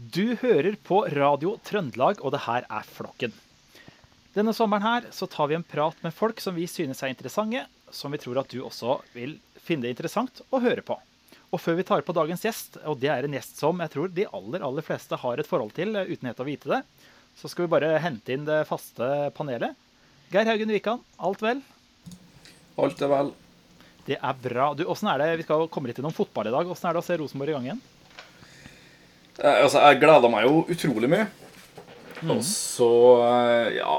[0.00, 3.34] Du hører på Radio Trøndelag, og det her er Flokken.
[4.32, 7.66] Denne sommeren her så tar vi en prat med folk som vi synes er interessante,
[7.92, 10.96] som vi tror at du også vil finne det interessant å høre på.
[11.52, 14.08] Og før vi tar på dagens gjest, og det er en gjest som jeg tror
[14.16, 16.80] de aller, aller fleste har et forhold til uten helt å vite det,
[17.36, 19.76] så skal vi bare hente inn det faste panelet.
[20.32, 21.60] Geir Haugen Wikan, alt vel?
[22.80, 23.34] Alt er vel.
[24.08, 24.72] Det er bra.
[24.72, 26.64] Du, er det, Vi skal komme litt innom fotball i dag.
[26.64, 27.88] Hvordan er det å se Rosenborg i gang igjen?
[29.40, 31.28] Eh, altså, jeg gleder meg jo utrolig mye.
[32.28, 32.86] Og så
[33.24, 33.94] eh, ja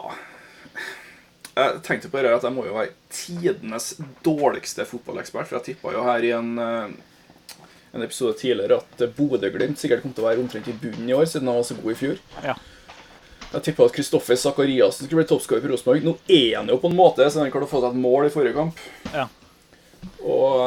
[1.55, 5.49] Jeg tenkte på det at jeg må jo være tidenes dårligste fotballekspert.
[5.49, 7.63] For jeg tippa jo her i en, eh,
[7.97, 11.25] en episode tidligere at Bodø-Glimt sikkert kom til å være omtrent i bunnen i år,
[11.29, 12.21] siden han var så god i fjor.
[12.45, 12.55] Ja.
[13.51, 16.05] Jeg tippa at Kristoffer Sakariassen skulle bli toppskårer for Rosenborg.
[16.05, 18.29] Nå er han jo på en måte, så han klarte å få seg et mål
[18.29, 18.79] i forrige kamp.
[19.11, 19.25] Ja.
[20.23, 20.61] Og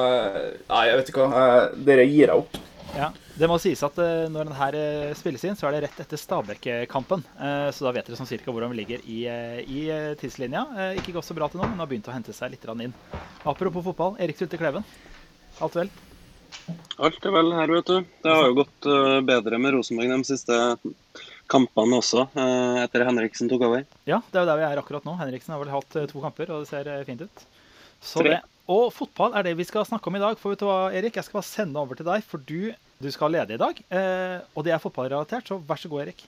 [0.68, 1.46] Nei, jeg vet ikke hva.
[1.86, 2.58] Dere gir jeg opp.
[2.94, 5.80] Ja, Det må sies at eh, når den her eh, spilles inn, så er det
[5.88, 7.24] rett etter Stabæk-kampen.
[7.42, 9.18] Eh, Så da vet dere sånn cirka hvordan vi ligger i,
[9.66, 9.80] i
[10.20, 10.62] tidslinja.
[11.00, 12.94] Ikke gått så bra til nå, men har begynt å hente seg litt inn.
[13.42, 14.86] Apropos fotball, Erik Trulte Kleven.
[15.58, 15.90] Alt vel?
[17.02, 17.98] Alt er vel her, vet du.
[18.22, 18.88] Det har jo gått
[19.26, 20.60] bedre med Rosenborg de siste
[21.50, 22.28] kampene også,
[22.86, 23.82] etter Henriksen tok over.
[24.06, 25.18] Ja, det er jo der vi er akkurat nå.
[25.18, 27.46] Henriksen har vel hatt to kamper, og det ser fint ut.
[28.04, 28.36] Så Tre.
[28.36, 28.42] det.
[28.70, 30.38] Og fotball er det vi skal snakke om i dag.
[30.40, 33.10] For vet du hva, Erik, jeg skal bare sende over til deg, for du, du
[33.12, 33.80] skal lede i dag.
[33.88, 36.24] Eh, og det er fotballrelatert, så vær så god, Erik.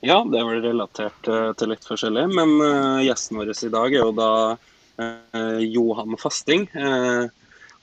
[0.00, 4.02] Ja, det vel relatert eh, til litt forskjellig, men eh, gjesten vår i dag er
[4.02, 4.32] jo da
[5.62, 6.64] Johan Fasting.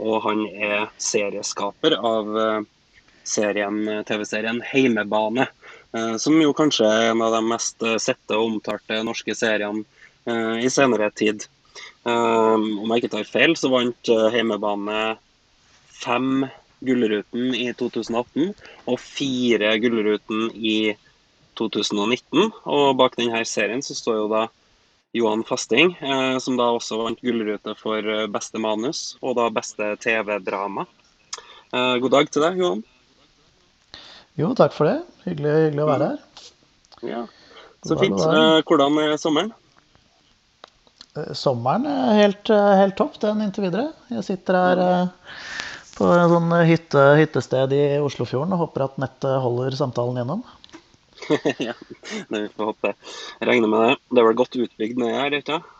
[0.03, 2.27] og han er serieskaper av
[3.23, 5.47] serien, TV-serien Heimebane.
[5.95, 9.85] eh, som jo kanskje er en av de mest sette og omtalte norske seriene
[10.59, 11.45] i senere tid.
[12.03, 15.15] Om jeg ikke tar feil, så vant Heimebane
[16.01, 16.47] fem
[16.85, 18.53] Gullruten i 2018
[18.91, 20.77] og fire Gullruten i
[21.59, 22.51] 2019.
[22.65, 24.45] Og bak denne serien så står jo da
[25.15, 29.93] Johan Fasting, eh, som da også vant gullrute for eh, beste manus og da beste
[30.03, 30.83] TV-drama.
[31.71, 32.81] Eh, god dag til deg, Johan.
[34.35, 34.97] Jo, takk for det.
[35.23, 36.49] Hyggelig, hyggelig å være her.
[37.07, 37.21] Ja.
[37.87, 38.19] Så fint.
[38.19, 39.53] Eh, hvordan er sommeren?
[41.31, 43.93] Sommeren er helt, helt topp, den inntil videre.
[44.11, 44.83] Jeg sitter her
[45.95, 50.43] på en sånn hytte, hyttested i Oslofjorden og håper at nettet holder samtalen gjennom.
[51.67, 51.75] ja,
[52.29, 52.93] det vi får håpe.
[53.39, 53.97] Jeg regner med det.
[54.11, 55.71] Det er vel godt utbygd nede her, ikke sant?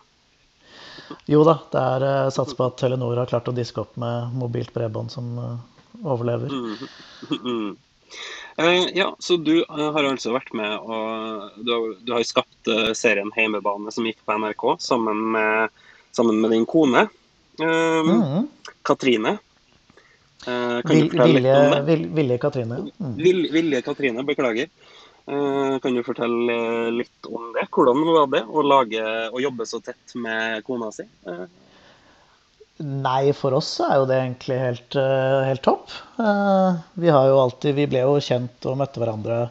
[1.29, 4.33] Jo da, det er uh, sats på at Telenor har klart å diske opp med
[4.39, 5.55] mobilt bredbånd som uh,
[6.03, 6.53] overlever.
[7.25, 7.75] Mm.
[8.57, 12.69] Eh, ja, så du eh, har altså vært med og Du har, du har skapt
[12.71, 15.73] eh, serien Heimebane som gikk på NRK sammen med,
[16.15, 17.07] sammen med din kone.
[17.59, 18.47] Mm.
[18.83, 19.37] Katrine.
[20.47, 22.78] Eh, Vil, Vilje, vil, Vilje Katrine.
[23.00, 23.16] Mm.
[23.51, 24.68] Vil, Katrine, beklager.
[25.25, 27.68] Eh, kan du fortelle eh, litt om det?
[27.73, 31.07] Hvordan var det å, lage, å jobbe så tett med kona si?
[32.85, 34.97] Nei, for oss er jo det egentlig helt,
[35.47, 35.94] helt topp.
[37.00, 39.45] Vi har jo alltid Vi ble jo kjent og møtte hverandre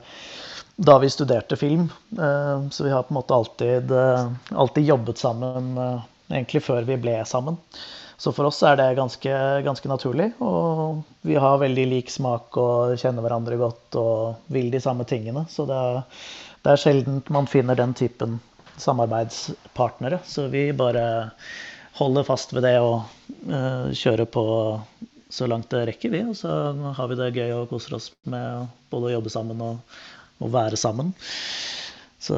[0.77, 1.87] da vi studerte film.
[2.13, 3.95] Så vi har på en måte alltid,
[4.53, 5.79] alltid jobbet sammen
[6.29, 7.57] egentlig før vi ble sammen.
[8.17, 9.35] Så for oss er det ganske,
[9.67, 10.31] ganske naturlig.
[10.45, 15.47] Og vi har veldig lik smak og kjenner hverandre godt og vil de samme tingene.
[15.51, 16.03] Så det er,
[16.65, 18.39] det er sjelden man finner den typen
[18.81, 20.21] samarbeidspartnere.
[20.27, 21.07] Så vi bare
[21.99, 23.05] holder fast ved det og
[23.51, 24.45] uh, kjører på
[25.35, 26.23] så langt det rekker, vi.
[26.31, 26.51] Og så
[26.97, 29.99] har vi det gøy og koser oss med både å jobbe sammen og,
[30.39, 31.11] og være sammen.
[32.23, 32.37] Så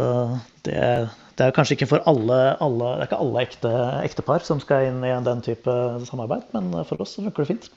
[0.67, 0.81] det,
[1.37, 3.73] det er kanskje ikke for alle, alle Det er ikke alle ekte,
[4.07, 5.73] ektepar som skal inn i den type
[6.09, 7.71] samarbeid, men for oss så funker det fint.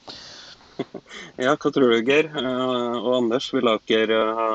[1.44, 3.50] ja, hva tror du, Geir eh, og Anders?
[3.52, 4.50] Ville dere eh, ha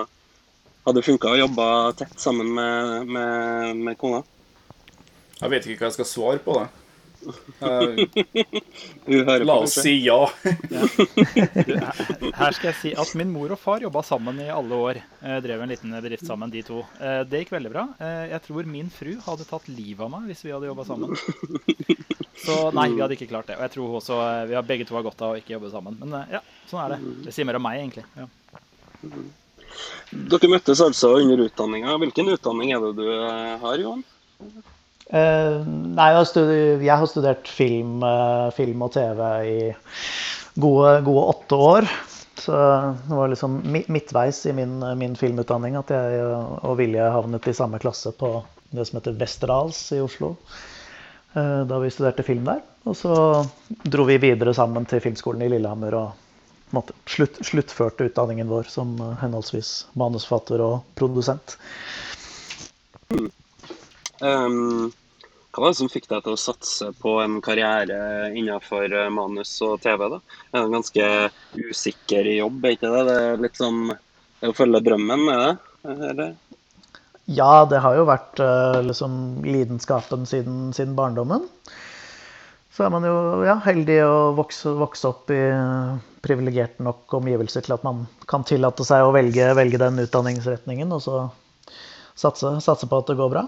[0.86, 1.68] Hadde det funka å jobbe
[1.98, 4.20] tett sammen med, med, med kona?
[5.40, 6.68] Jeg vet ikke hva jeg skal svare på det.
[9.06, 10.18] Hører La oss si ja.
[10.72, 10.84] ja.
[12.36, 15.00] her- skal jeg si at min mor og far jobba sammen i alle år.
[15.22, 16.82] Eh, drev en liten bedrift sammen, de to.
[17.00, 17.86] Eh, det gikk veldig bra.
[18.00, 21.16] Eh, jeg tror min fru hadde tatt livet av meg hvis vi hadde jobba sammen.
[22.46, 23.58] Så nei, vi hadde ikke klart det.
[23.60, 24.20] Og jeg tror også
[24.52, 25.98] vi har begge to har godt av å ikke jobbe sammen.
[26.02, 27.00] Men ja, sånn er det.
[27.26, 28.06] Det sier mer om meg, egentlig.
[28.20, 28.28] Ja.
[30.32, 31.98] Dere møttes altså under utdanninga.
[32.04, 33.08] Hvilken utdanning er det du
[33.64, 34.04] har, Johan?
[35.06, 39.58] Eh, nei, jeg har, studert, film, eh, film og TV i
[40.58, 41.90] gode, gode åtte år.
[42.42, 42.52] Så
[43.08, 47.80] det var liksom midtveis i min, min filmutdanning at jeg og Vilje havnet i samme
[47.80, 48.34] klasse på
[48.76, 50.36] det som heter Westerdals i Oslo.
[51.36, 52.62] eh, Da vi studerte film der.
[52.86, 53.16] Og så
[53.86, 58.98] dro vi videre sammen til Filmskolen i Lillehammer og måte slutt, sluttførte utdanningen vår som
[59.22, 61.58] henholdsvis manusforfatter og produsent.
[64.22, 64.94] Um,
[65.56, 69.54] hva var det som fikk deg til å satse på en karriere innenfor eh, manus
[69.64, 70.02] og TV?
[70.12, 70.18] da?
[70.52, 71.06] Det en ganske
[71.56, 73.04] usikker jobb, er ikke det?
[73.08, 73.86] Det er litt sånn
[74.44, 75.54] å følge drømmen, er det?
[76.10, 76.34] Eller?
[77.26, 81.48] Ja, det har jo vært uh, liksom lidenskapen siden, siden, barndommen.
[82.76, 83.16] Så er man jo
[83.48, 85.40] ja, heldig å vokse, vokse opp i
[86.26, 91.00] privilegerte nok omgivelser til at man kan tillate seg å velge, velge den utdanningsretningen, og
[91.06, 91.22] så
[92.20, 93.48] satse, satse på at det går bra.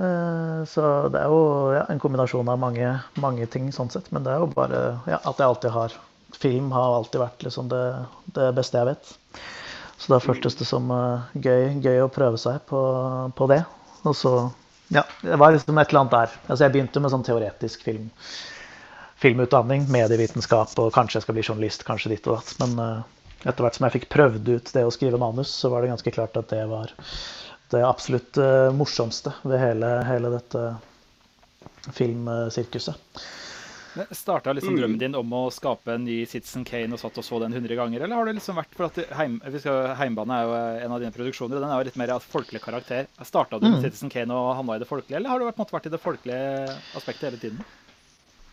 [0.00, 0.82] Eh, så
[1.12, 4.08] det er jo ja, en kombinasjon av mange, mange, ting sånn sett.
[4.14, 4.78] Men det er jo bare
[5.10, 5.98] ja, at jeg alltid har
[6.40, 7.82] Film har alltid vært liksom det,
[8.36, 9.08] det, beste jeg vet.
[9.98, 12.78] Så da føltes det som uh, gøy, gøy, å prøve seg på,
[13.34, 13.58] på, det.
[14.06, 14.32] Og så
[14.94, 16.36] Ja, det var liksom et eller annet der.
[16.46, 18.06] Altså jeg begynte med sånn teoretisk film,
[19.18, 22.54] filmutdanning, medievitenskap, og kanskje jeg skal bli journalist, kanskje ditt og datt.
[22.62, 25.82] Men uh, etter hvert som jeg fikk prøvd ut det å skrive manus, så var
[25.82, 26.94] det ganske klart at det var
[27.72, 30.64] det absolutt uh, morsomste ved hele, hele dette
[31.96, 33.20] filmsirkuset.
[34.10, 37.40] Starta liksom drømmen din om å skape en ny Citizen Kane og satt og så
[37.42, 40.54] den 100 ganger, eller har det liksom vært for at heim, skal, Heimbane er jo
[40.86, 43.08] en av dine produksjoner, og den er jo litt mer av folkelig karakter.
[43.26, 43.84] Starta du med mm.
[43.88, 46.76] Citizen Kane og havna i det folkelige, eller har du vært, vært i det folkelige
[47.00, 47.64] aspektet hele tiden?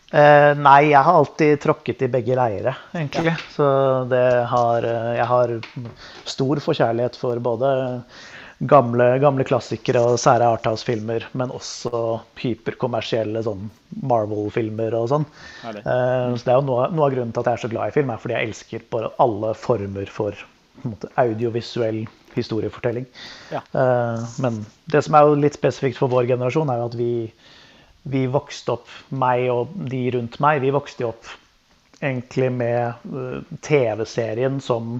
[0.08, 3.30] Eh, nei, jeg har alltid tråkket i begge leire, egentlig.
[3.30, 3.36] Ja.
[3.52, 3.68] Så
[4.10, 5.54] det har Jeg har
[6.24, 7.70] stor forkjærlighet for både
[8.58, 13.68] gamle, gamle klassikere og sære Arthouse-filmer, men også hyperkommersielle sånn
[14.02, 15.26] Marvel-filmer og sånn.
[15.62, 17.90] Uh, så det er jo noe, noe, av grunnen til at jeg er så glad
[17.90, 20.46] i film, er fordi jeg elsker bare alle former for
[20.82, 23.06] måte, audiovisuell historiefortelling.
[23.54, 23.62] Ja.
[23.74, 27.12] Uh, men det som er jo litt spesifikt for vår generasjon, er jo at vi,
[28.10, 31.30] vi vokste opp, meg og de rundt meg, vi vokste jo opp
[32.02, 34.98] egentlig med uh, TV-serien som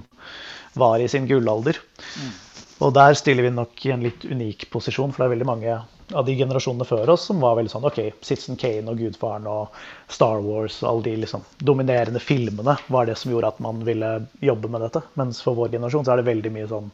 [0.79, 1.79] var i sin gullalder.
[2.19, 2.37] Mm.
[2.79, 5.79] Og der stiller vi nok i en litt unik posisjon, for det er veldig mange
[6.15, 9.75] av de generasjonene før oss som var veldig sånn OK, Citizen Kane og Gudfaren og
[10.09, 14.13] Star Wars og alle de liksom dominerende filmene var det som gjorde at man ville
[14.41, 15.03] jobbe med dette.
[15.19, 16.87] Mens for vår generasjon så er det veldig mye sånn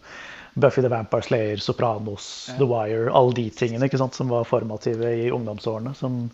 [0.55, 2.49] Buffy the Vampire Slayer, Sopranos.
[2.57, 5.91] The Wire, alle de tingene ikke sant, som var formative i ungdomsårene.
[5.99, 6.29] Som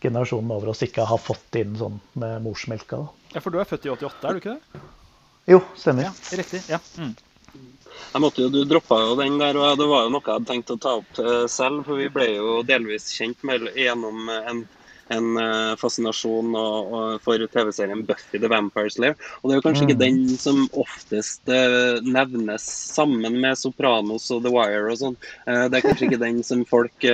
[0.00, 3.02] generasjonen over oss ikke har fått inn sånn med morsmelka.
[3.34, 4.82] Ja, For du er født i 88, er du ikke det?
[5.52, 6.08] Jo, stemmer.
[6.08, 6.62] Ja, riktig.
[6.68, 6.80] ja.
[6.96, 7.12] Mm.
[8.12, 10.50] Jeg måtte jo, Du droppa jo den der, og det var jo noe jeg hadde
[10.50, 11.84] tenkt å ta opp eh, selv.
[11.86, 14.62] For vi ble jo delvis kjent med gjennom en,
[15.14, 19.18] en eh, fascinasjon og, og for TV-serien Buffy the Vampire Slayer.
[19.42, 19.90] Og det er jo kanskje mm.
[19.90, 22.64] ikke den som oftest uh, nevnes
[22.96, 25.20] sammen med Sopranos og The Wire og sånn.
[25.44, 27.08] Uh, det er kanskje ikke den som folk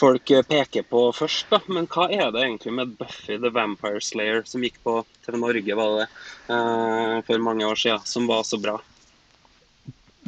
[0.00, 1.50] folk peker på først.
[1.50, 5.36] da, Men hva er det egentlig med Buffy the Vampire Slayer, som gikk på TV
[5.38, 6.06] Norge var det,
[6.48, 8.78] uh, for mange år siden, som var så bra?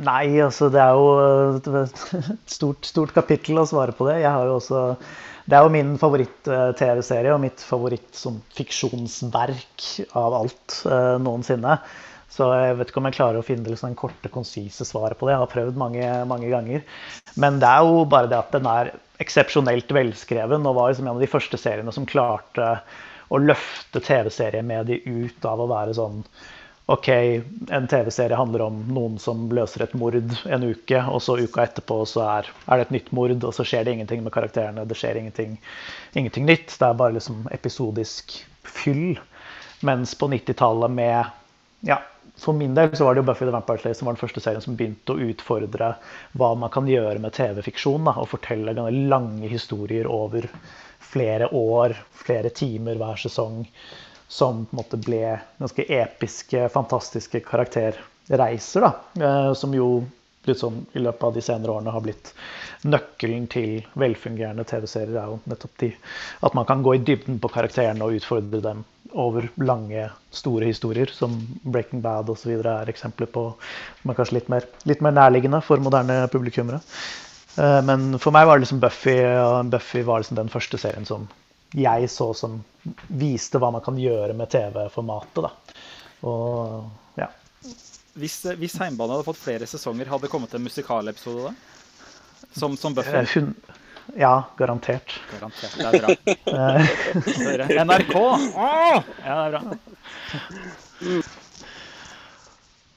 [0.01, 1.99] Nei, altså det er jo et
[2.57, 4.23] stort, stort kapittel å svare på det.
[4.23, 4.97] Jeg har jo også,
[5.45, 9.85] det er jo min favoritt-TV-serie og mitt favoritt-fiksjonsverk
[10.17, 11.77] av alt eh, noensinne.
[12.33, 15.35] Så jeg vet ikke om jeg klarer å finne liksom, korte, konsise svaret på det.
[15.35, 16.81] Jeg har prøvd mange, mange ganger.
[17.37, 21.17] Men det er jo bare det at den er eksepsjonelt velskreven og var liksom en
[21.19, 22.81] av de første seriene som klarte
[23.33, 26.25] å løfte TV-seriemediet ut av å være sånn
[26.93, 27.09] OK,
[27.71, 31.97] en TV-serie handler om noen som løser et mord en uke, og så uka etterpå
[32.11, 34.85] så er, er, det et nytt mord, og så skjer det ingenting med karakterene.
[34.85, 35.55] Det skjer ingenting,
[36.13, 36.75] ingenting nytt.
[36.75, 38.37] Det er bare liksom episodisk
[38.69, 39.17] fyll.
[39.89, 41.97] Mens på 90-tallet med Ja,
[42.39, 44.45] for min del så var det jo Buffy the Vampire Slayer som var den første
[44.45, 45.95] serien som begynte å utfordre
[46.37, 48.13] hva man kan gjøre med TV-fiksjon.
[48.13, 50.45] Og fortelle lange historier over
[51.03, 53.63] flere år, flere timer hver sesong
[54.33, 58.81] som på en måte ble ganske episke, fantastiske karakterreiser.
[58.81, 60.07] da, eh, Som jo
[60.45, 62.33] liksom, i løpet av de senere årene har blitt
[62.85, 65.19] nøkkelen til velfungerende TV-serier.
[65.21, 65.93] er jo nettopp de,
[66.43, 68.85] At man kan gå i dybden på karakterene og utfordre dem
[69.15, 72.51] over lange, store historier, som Breaking Bad osv.
[72.65, 73.55] er eksempler på
[74.01, 76.81] som er kanskje litt mer, litt mer nærliggende for moderne publikummere.
[77.59, 81.05] Eh, men for meg var det liksom Buffy, og Buffy var liksom den første serien
[81.05, 81.29] som
[81.73, 82.61] jeg så som
[83.09, 85.77] viste hva man kan gjøre med TV-formatet.
[86.29, 87.29] Og ja.
[88.19, 91.55] Hvis, hvis Heimbanen hadde fått flere sesonger, hadde det kommet en musikalepisode da?
[92.53, 93.15] Som, som Buffy?
[93.17, 93.55] Eh, hun,
[94.19, 95.15] ja, garantert.
[95.33, 97.85] Garantert, Det er bra.
[97.87, 98.17] NRK!
[98.17, 98.99] Åh!
[99.25, 101.41] Ja, det er bra.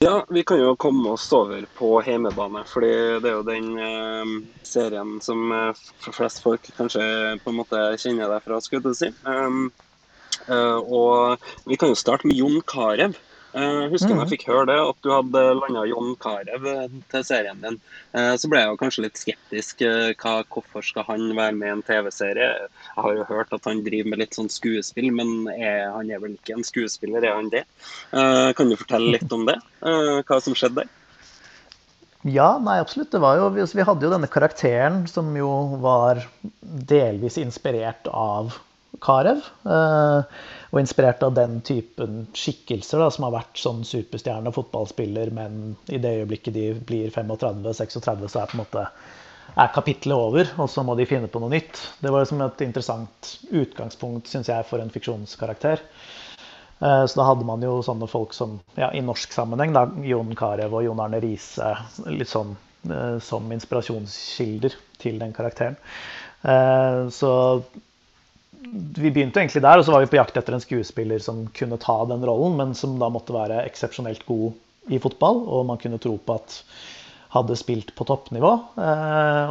[0.06, 2.62] Ja, vi kan jo komme oss over på hjemmebane.
[2.70, 2.90] fordi
[3.24, 5.80] det er jo den eh, serien som eh,
[6.14, 7.02] flest folk kanskje
[7.42, 9.10] på en måte kjenner deg fra, skulle jeg si.
[9.26, 9.72] Um,
[10.46, 13.18] uh, og vi kan jo starte med Jon Carew.
[13.56, 14.22] Jeg husker mm.
[14.24, 16.66] jeg fikk høre det, at du hadde landa John Carew
[17.14, 17.78] til serien din.
[18.12, 19.86] Så ble jeg jo kanskje litt skeptisk.
[20.20, 22.50] Hva, hvorfor skal han være med i en TV-serie?
[22.66, 26.20] Jeg har jo hørt at han driver med litt sånn skuespill, men er, han er
[26.24, 27.64] vel ikke en skuespiller, er han det?
[28.12, 29.58] Kan du fortelle litt om det?
[29.80, 30.94] Hva som skjedde der?
[32.26, 33.12] Ja, nei, absolutt.
[33.14, 35.50] Det var jo, vi hadde jo denne karakteren som jo
[35.84, 36.24] var
[36.90, 38.56] delvis inspirert av
[39.02, 39.42] Carew.
[39.66, 40.40] Eh,
[40.72, 45.76] og inspirert av den typen skikkelser da, som har vært sånn superstjerne og fotballspiller, men
[45.88, 48.84] i det øyeblikket de blir 35-36, så er på en måte
[49.56, 51.80] er kapitlet over, og så må de finne på noe nytt.
[52.02, 55.86] Det var liksom et interessant utgangspunkt, syns jeg, for en fiksjonskarakter.
[56.84, 60.36] Eh, så da hadde man jo sånne folk som ja, i norsk sammenheng, da, Jon
[60.36, 61.72] Carew og Jon Arne Riise
[62.12, 62.52] litt sånn
[62.92, 65.80] eh, som inspirasjonskilder til den karakteren.
[67.16, 67.30] Så
[68.74, 71.80] vi begynte egentlig der, og så var vi på jakt etter en skuespiller som kunne
[71.82, 76.02] ta den rollen, men som da måtte være eksepsjonelt god i fotball, og man kunne
[76.02, 76.60] tro på at
[77.36, 78.52] hadde spilt på toppnivå.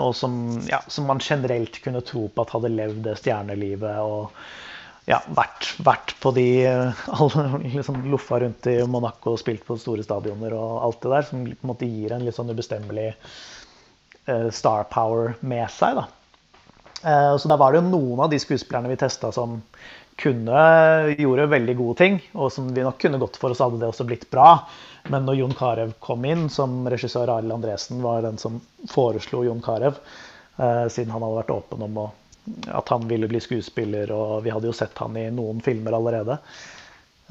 [0.00, 0.36] Og som,
[0.70, 3.98] ja, som man generelt kunne tro på at hadde levd det stjernelivet.
[4.00, 4.30] og
[5.04, 6.46] ja, vært, vært, på de
[7.18, 7.44] alle,
[7.74, 11.44] liksom Loffa rundt i Monaco og spilt på store stadioner og alt det der, som
[11.50, 13.10] på en måte gir en litt sånn ubestemmelig
[14.30, 16.00] uh, star power med seg.
[16.00, 16.08] da.
[17.04, 19.60] Uh, så da var det jo noen av de skuespillerne vi testa som
[20.20, 20.58] kunne
[21.18, 23.88] gjorde veldig gode ting, og som vi nok kunne gått for, og så hadde det
[23.90, 24.64] også blitt bra.
[25.10, 29.62] Men når Jon Carew kom inn, som regissør Arild Andresen var den som foreslo Jon
[29.64, 29.96] Carew,
[30.60, 34.68] uh, siden han hadde vært åpen om at han ville bli skuespiller, og vi hadde
[34.68, 36.38] jo sett han i noen filmer allerede.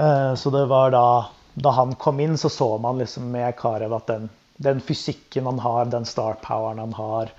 [0.02, 1.06] Eh, så det var da
[1.54, 5.60] da han kom inn, så så man liksom med Karev at den, den fysikken han
[5.60, 7.30] har, den star poweren han har,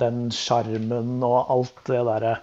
[0.00, 2.36] den sjarmen og alt det derre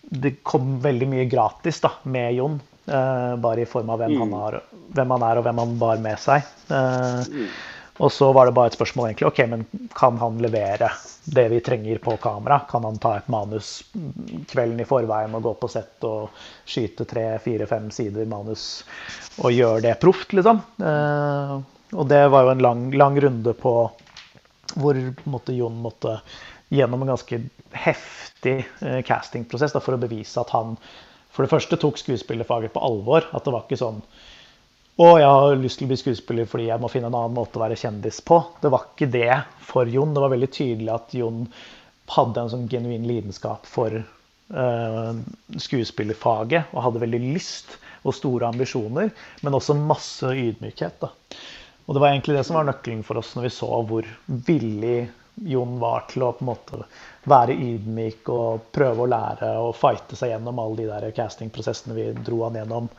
[0.00, 2.60] Det kom veldig mye gratis da, med Jon.
[2.86, 4.22] Eh, bare i form av hvem, mm.
[4.24, 4.56] han, har,
[4.96, 6.48] hvem han er og hvem han bar med seg.
[6.66, 7.52] Eh, mm.
[8.00, 10.88] Og så var det bare et spørsmål egentlig, ok, men kan han levere
[11.30, 12.62] det vi trenger på kamera?
[12.70, 13.82] Kan han ta et manus
[14.48, 16.32] kvelden i forveien og gå på sett og
[16.64, 18.86] skyte tre, fire, fem sider manus
[19.44, 20.62] og gjøre det proft, liksom?
[20.80, 21.54] Eh,
[21.90, 23.74] og det var jo en lang, lang runde på
[24.78, 26.20] hvor måtte, Jon måtte
[26.70, 27.40] gjennom en ganske
[27.84, 30.76] heftig eh, castingprosess for å bevise at han
[31.30, 33.26] for det første tok skuespillerfaget på alvor.
[33.34, 34.00] At det var ikke sånn
[35.00, 37.56] Å, jeg har lyst til å bli skuespiller fordi jeg må finne en annen måte
[37.56, 38.40] å være kjendis på.
[38.60, 40.10] Det var ikke det for Jon.
[40.12, 41.46] Det var veldig tydelig at Jon
[42.10, 45.12] hadde en sånn genuin lidenskap for uh,
[45.62, 49.08] skuespillerfaget og hadde veldig lyst og store ambisjoner,
[49.44, 51.00] men også masse ydmykhet.
[51.00, 51.12] Da.
[51.86, 54.08] Og det var egentlig det som var nøkkelen for oss når vi så hvor
[54.50, 54.98] villig
[55.48, 56.82] Jon var til å på en måte
[57.30, 62.06] være ydmyk og prøve å lære og fighte seg gjennom alle de der castingprosessene vi
[62.20, 62.90] dro han gjennom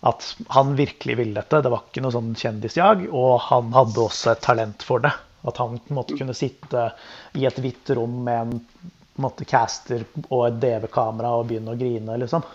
[0.00, 1.62] at han virkelig ville dette.
[1.62, 3.08] Det var ikke noe sånn kjendisjag.
[3.10, 5.12] Og han hadde også et talent for det.
[5.48, 6.90] At han måtte kunne sitte
[7.38, 11.78] i et hvitt rom med en, en måte, caster og et DV-kamera og begynne å
[11.78, 12.46] grine, liksom.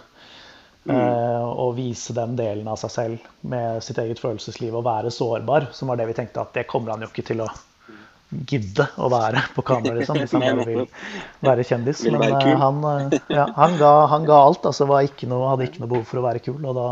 [0.83, 0.97] Mm.
[0.97, 5.69] Uh, og vise den delen av seg selv med sitt eget følelsesliv og være sårbar,
[5.71, 7.47] som var det vi tenkte at det kommer han jo ikke til å
[8.49, 10.85] gidde å være på kamera, liksom, hvis han bare vil
[11.45, 12.03] være kjendis.
[12.07, 14.65] Men uh, han, uh, ja, han, ga, han, ga, alt.
[14.69, 16.59] altså ikke noe, Hadde ikke noe behov for å være kul.
[16.61, 16.87] Og da,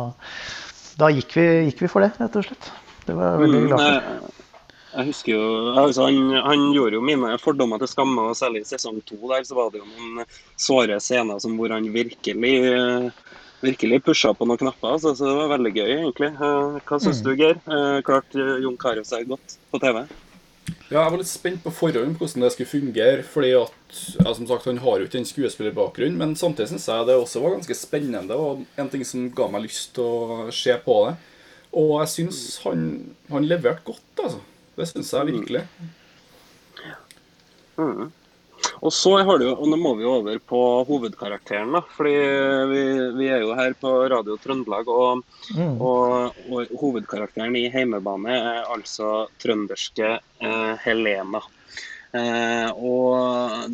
[1.01, 2.71] da gikk, vi, gikk, vi, for det, rett og slett.
[3.07, 3.99] Det var jeg veldig glad for.
[4.21, 4.37] Mm,
[4.91, 5.43] jeg husker jo,
[5.79, 9.45] altså han, han, gjorde jo mine fordommer til skamme, og særlig i sesong to der
[9.47, 10.25] så var det jo noen
[10.59, 12.57] såre scener som hvor han virkelig
[13.61, 14.97] virkelig pusha på noen knapper.
[14.97, 16.31] Altså, så det var veldig gøy, egentlig.
[16.35, 17.27] Hva syns mm.
[17.27, 17.61] du, Geir?
[18.07, 20.03] Klarte Jon Carew seg godt på TV?
[20.91, 23.23] Ja, jeg var litt spent på forhånd hvordan det skulle fungere.
[23.23, 23.75] fordi at,
[24.19, 27.39] ja, som sagt, Han har jo ikke den skuespillerbakgrunnen, men samtidig syns jeg det også
[27.39, 28.35] var ganske spennende.
[28.35, 31.15] og En ting som ga meg lyst til å se på det.
[31.71, 34.41] Og jeg syns han, han leverte godt, altså.
[34.75, 35.63] Det syns jeg virkelig.
[37.77, 38.11] Mm.
[38.79, 41.73] Og så har du, og nå må vi over på hovedkarakteren.
[41.75, 42.15] da, fordi
[42.71, 42.83] vi,
[43.19, 44.87] vi er jo her på Radio Trøndelag.
[44.89, 45.23] Og,
[45.57, 45.81] mm.
[45.81, 51.43] og, og hovedkarakteren i Heimebane er altså trønderske eh, Helena.
[52.15, 53.67] Eh, og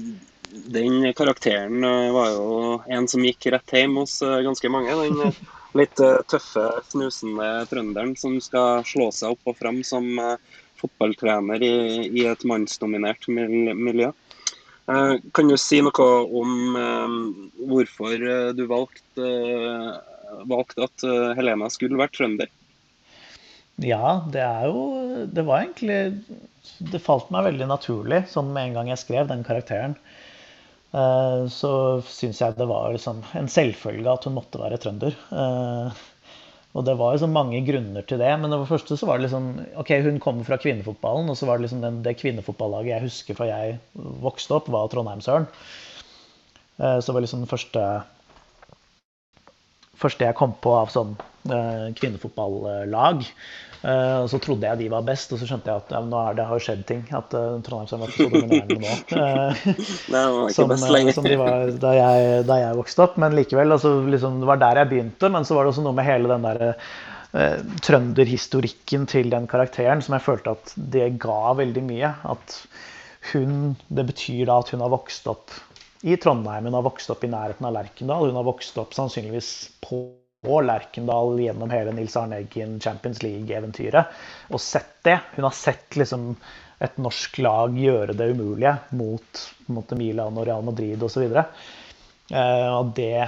[0.51, 4.95] den karakteren eh, var jo en som gikk rett hjem hos eh, ganske mange.
[5.03, 5.41] Den eh,
[5.77, 5.99] litt
[6.31, 10.07] tøffe, snusende trønderen som skal slå seg opp og fram som
[10.77, 11.75] fotballtrener i,
[12.07, 14.11] i et mannsdominert miljø.
[14.87, 16.05] Eh, kan du si noe
[16.41, 17.15] om eh,
[17.67, 19.31] hvorfor eh, du valgte,
[20.47, 21.07] valgte at
[21.39, 22.51] Helena skulle vært trønder?
[23.83, 24.79] Ja, det er jo
[25.29, 25.99] Det var egentlig
[26.91, 29.93] Det falt meg veldig naturlig sånn en gang jeg skrev den karakteren.
[31.53, 31.71] Så
[32.09, 35.13] syns jeg det var liksom en selvfølge at hun måtte være trønder.
[36.77, 38.29] Og det var jo så mange grunner til det.
[38.37, 39.47] Men det var første så var det liksom
[39.81, 43.39] Ok, hun kommer fra kvinnefotballen, og så var det liksom den, det kvinnefotballaget jeg husker
[43.39, 43.79] fra jeg
[44.23, 45.49] vokste opp, var Trondheimsøren.
[46.77, 47.87] Eh, så det var liksom den første
[49.97, 51.15] første jeg kom på av sånn
[51.49, 53.25] eh, kvinnefotballag.
[53.83, 56.21] Uh, og så trodde jeg de var best, og så skjønte jeg at ja, nå
[56.23, 57.03] er det har skjedd ting.
[57.13, 58.95] At uh, Trondheimsøren var så dominerende nå.
[59.13, 60.73] Uh, som,
[61.13, 63.19] som, de var da jeg, da jeg, vokste opp.
[63.21, 65.31] Men likevel, altså, liksom, det var der jeg begynte.
[65.33, 70.01] Men så var det også noe med hele den der uh, trønderhistorikken til den karakteren
[70.01, 72.13] som jeg følte at det ga veldig mye.
[72.33, 72.59] At
[73.33, 75.53] hun Det betyr da at hun har vokst opp
[76.07, 76.69] i Trondheim.
[76.69, 78.29] Hun har vokst opp i nærheten av Lerkendal.
[78.29, 79.51] Hun har vokst opp sannsynligvis
[79.85, 80.07] på
[80.45, 84.13] og Lerkendal gjennom hele Nils Arne Eggen Champions League-eventyret.
[84.53, 85.17] Og sett det.
[85.35, 86.29] Hun har sett liksom
[86.83, 91.25] et norsk lag gjøre det umulige mot, mot Milan og Real Madrid osv.
[91.25, 91.59] Og,
[92.29, 93.27] eh, og det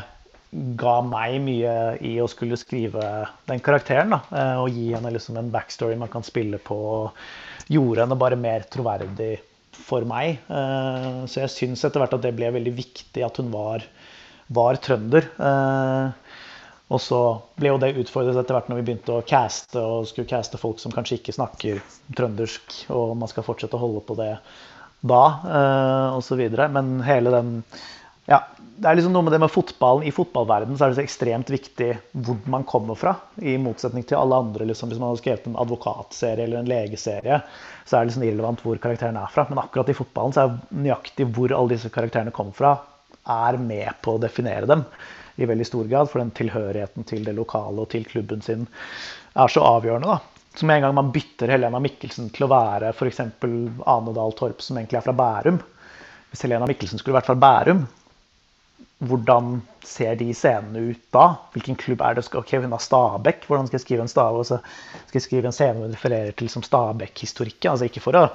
[0.78, 1.74] ga meg mye
[2.06, 3.04] i å skulle skrive
[3.50, 4.14] den karakteren.
[4.14, 6.78] Da, eh, og gi henne liksom en backstory man kan spille på.
[6.78, 9.40] Og gjorde henne bare mer troverdig
[9.80, 10.44] for meg.
[10.46, 13.82] Eh, så jeg syns etter hvert at det ble veldig viktig at hun var,
[14.54, 15.26] var trønder.
[16.90, 17.20] Og så
[17.60, 20.82] ble jo det utfordret etter hvert når vi begynte å caste og skulle caste folk
[20.82, 21.84] som kanskje ikke snakker
[22.18, 24.32] trøndersk, og man skal fortsette å holde på det
[25.00, 26.42] da, eh, osv.
[26.74, 27.64] Men hele den
[28.30, 28.44] Ja,
[28.78, 30.04] det er liksom noe med det med fotballen.
[30.06, 34.20] I fotballverdenen så er det så ekstremt viktig hvor man kommer fra, i motsetning til
[34.20, 34.68] alle andre.
[34.70, 37.40] Liksom, hvis man hadde skrevet en advokatserie eller en legeserie,
[37.90, 39.48] så er det liksom irrelevant hvor karakteren er fra.
[39.50, 42.76] Men akkurat i fotballen så er nøyaktig hvor alle disse karakterene kommer fra,
[43.30, 44.86] er med på å definere dem
[45.40, 46.12] i veldig stor grad.
[46.12, 48.68] For den tilhørigheten til det lokale og til klubben sin
[49.36, 50.18] er så avgjørende.
[50.18, 50.40] da.
[50.56, 53.22] Så med en gang man bytter Helena Mikkelsen til å være f.eks.
[53.22, 55.62] Ane Dahl Torp, som egentlig er fra Bærum
[56.32, 57.86] Hvis Helena Mikkelsen skulle vært fra Bærum,
[59.08, 61.26] hvordan ser de scenene ut da?
[61.54, 62.26] Hvilken klubb er det?
[62.36, 63.46] Ok, Hun har Stabæk.
[63.48, 64.42] Hvordan skal jeg skrive en stave?
[64.42, 64.60] Og så
[65.08, 67.72] skal jeg skrive en scene hun refererer til som Stabæk-historikken.
[67.72, 68.26] Altså ikke for å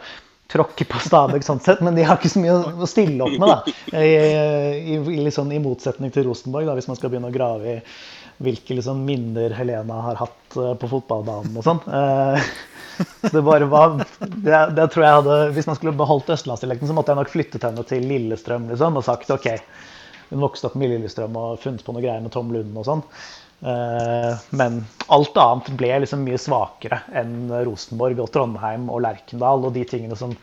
[0.52, 3.48] tråkke på Stabæk, sånn sett, men de har ikke så mye å stille opp med.
[3.48, 7.34] da, I, i, i, liksom, i motsetning til Rosenborg, da, hvis man skal begynne å
[7.34, 7.80] grave i
[8.44, 11.82] hvilke liksom, minner Helena har hatt uh, på fotballbanen og sånn.
[11.86, 12.38] Uh,
[13.34, 17.14] det bare var, det, det, tror jeg hadde, Hvis man skulle beholdt østlandsdialekten, så måtte
[17.14, 19.48] jeg nok flyttet henne til Lillestrøm liksom, og sagt OK.
[20.30, 23.02] Hun vokste opp med Lillestrøm og funnet på noe greier med Tom Lund og sånn.
[23.64, 24.82] Eh, men
[25.14, 29.66] alt annet ble liksom mye svakere enn Rosenborg og Trondheim og Lerkendal.
[29.68, 30.34] Og de tingene som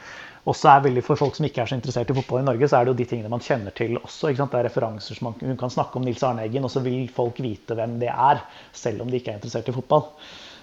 [0.50, 2.80] også er veldig for folk som ikke er så interessert i fotball i Norge, så
[2.80, 4.32] er det jo de tingene man kjenner til også.
[4.34, 7.10] Det er referanser som man, Hun kan snakke om Nils Arne Eggen, og så vil
[7.14, 8.42] folk vite hvem det er,
[8.74, 10.08] selv om de ikke er interessert i fotball.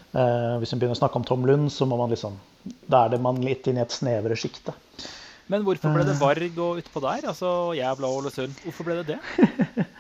[0.09, 2.39] Uh, hvis hun begynner å snakke om Tom Lund, så må man liksom
[2.89, 4.73] Da er det man litt inn i et snevere sjikte.
[5.49, 6.23] Men hvorfor ble det eh.
[6.23, 7.29] Varg og utpå der?
[7.33, 8.65] Altså Jævla Ålesund.
[8.67, 9.87] Hvorfor ble det det?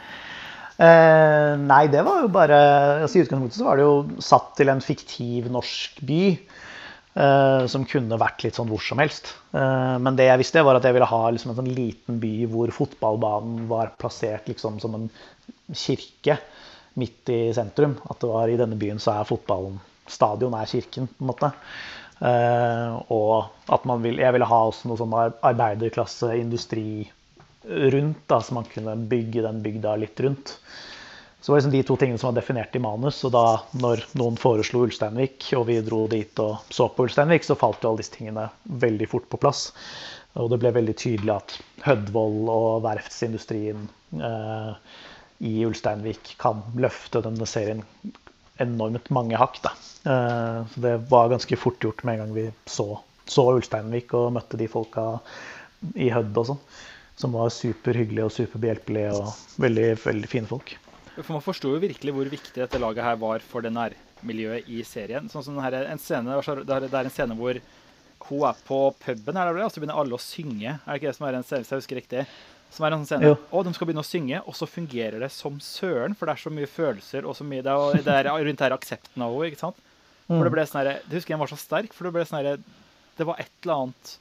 [0.78, 2.58] Eh, nei, det var jo bare
[3.02, 6.20] altså I utgangspunktet så var det jo satt til en fiktiv norsk by.
[7.18, 9.32] Eh, som kunne vært litt sånn hvor som helst.
[9.56, 12.32] Eh, men det jeg visste, var at jeg ville ha liksom, en sånn liten by
[12.52, 15.08] hvor fotballbanen var plassert liksom, som en
[15.72, 16.36] kirke
[17.00, 17.96] midt i sentrum.
[18.06, 21.50] At det var i denne byen så er fotballen Stadion er kirken, på en måte.
[22.18, 27.06] Eh, og at man vil, jeg ville ha også noe sånn arbeiderklasse, industri
[27.68, 30.56] rundt, da, så man kunne bygge den bygda litt rundt.
[31.38, 33.20] Så det var liksom de to tingene som var definert i manus.
[33.24, 33.44] Og da
[33.78, 37.92] når noen foreslo Ulsteinvik, og vi dro dit og så på Ulsteinvik, så falt jo
[37.92, 38.48] alle disse tingene
[38.82, 39.68] veldig fort på plass.
[40.38, 41.54] Og det ble veldig tydelig at
[41.86, 43.86] Hødvold og verftsindustrien
[44.18, 44.72] eh,
[45.46, 47.84] i Ulsteinvik kan løfte denne serien
[48.62, 49.60] enormt mange hakk.
[49.64, 49.74] Da.
[50.08, 52.90] Eh, så det var ganske fort gjort med en gang vi så,
[53.28, 55.10] så Ulsteinvik og møtte de folka
[55.94, 56.62] i Hødd og sånn
[57.18, 60.76] som var superhyggelige og superbehjelpelige og veldig, veldig fine folk.
[61.16, 64.84] For Man forsto jo virkelig hvor viktig dette laget her var for det nærmiljøet i
[64.86, 65.26] serien.
[65.32, 67.58] Sånn som her, en scene, Det er en scene hvor
[68.28, 70.76] hun er på puben, her, og så begynner alle å synge.
[70.78, 72.24] Er det ikke det som er en scene, hvis jeg husker riktig?
[72.74, 73.34] Som er en sånn scene.
[73.50, 76.14] Og de skal begynne å synge, og så fungerer det som søren.
[76.18, 78.76] For det er så mye følelser og så mye Det er, det er rundt her
[78.76, 79.50] aksepten av henne.
[79.52, 79.84] ikke sant?
[80.28, 80.56] For det mm.
[80.56, 82.58] ble sånn her, Du husker den var så sterk, for det ble sånn her,
[83.16, 84.18] Det var et eller annet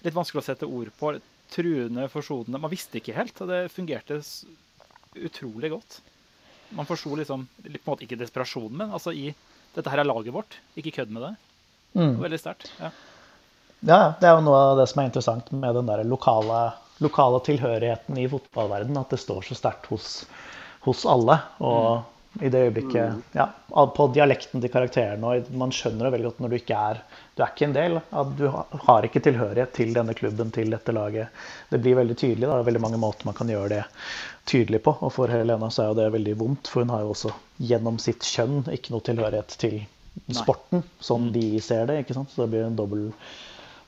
[0.00, 1.12] litt vanskelig å sette ord på
[1.52, 4.20] truende, forsonende Man visste ikke helt, og det fungerte
[5.18, 6.00] utrolig godt.
[6.76, 9.32] Man forsto liksom på en måte ikke desperasjonen, men altså i
[9.70, 11.34] Dette her er laget vårt, ikke kødd med det.
[11.94, 12.16] Mm.
[12.18, 12.72] Veldig sterkt.
[12.80, 12.88] Ja.
[13.86, 13.98] ja.
[14.18, 16.72] det er jo noe av det som er interessant med den der lokale,
[17.04, 19.00] lokale tilhørigheten i fotballverdenen.
[19.00, 20.14] At det står så sterkt hos,
[20.86, 21.38] hos alle.
[21.58, 22.08] Og mm.
[22.46, 25.24] I det øyeblikket Ja, på dialekten til karakteren.
[25.26, 27.00] Og man skjønner det veldig godt når du ikke er
[27.34, 28.00] Du er ikke en del.
[28.22, 28.44] At du
[28.86, 31.42] har ikke tilhørighet til denne klubben, til dette laget.
[31.70, 32.46] Det blir veldig tydelig.
[32.46, 32.54] Da.
[32.54, 33.84] Det er veldig mange måter man kan gjøre det
[34.50, 34.94] tydelig på.
[35.00, 37.32] Og for Helena så er jo det veldig vondt, for hun har jo også
[37.70, 39.80] gjennom sitt kjønn ikke noe tilhørighet til
[40.34, 42.00] sporten, sånn de ser det.
[42.02, 42.30] ikke sant?
[42.32, 43.30] Så det blir en dobbelt,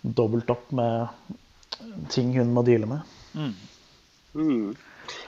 [0.03, 1.09] dobbelt opp med
[2.13, 3.13] ting hun må deale med.
[3.35, 3.53] Mm.
[4.35, 4.73] Mm.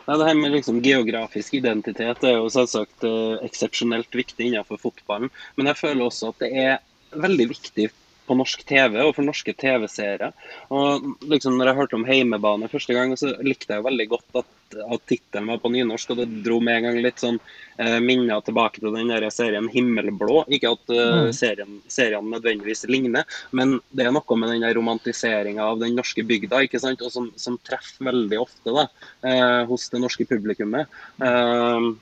[0.07, 5.33] Ja, det her med liksom geografisk identitet er jo selvsagt uh, eksepsjonelt viktig innenfor fotballen.
[5.57, 7.89] Men jeg føler også at det er veldig viktig
[8.27, 10.31] på norsk TV og for norske TV-seere.
[10.75, 14.79] Og liksom når jeg hørte om Heimebane første gang, så likte jeg veldig godt at,
[14.81, 17.37] at tittelen var på nynorsk, og det dro med en gang litt sånn
[17.79, 20.47] eh, minner tilbake til den der serien Himmelblå.
[20.57, 25.69] Ikke at eh, serien, seriene nødvendigvis ligner, men det er noe med den der romantiseringa
[25.69, 27.05] av den norske bygda ikke sant?
[27.05, 28.89] Og som, som treffer veldig ofte da,
[29.29, 30.91] eh, hos det norske publikummet.
[31.23, 31.95] Eh,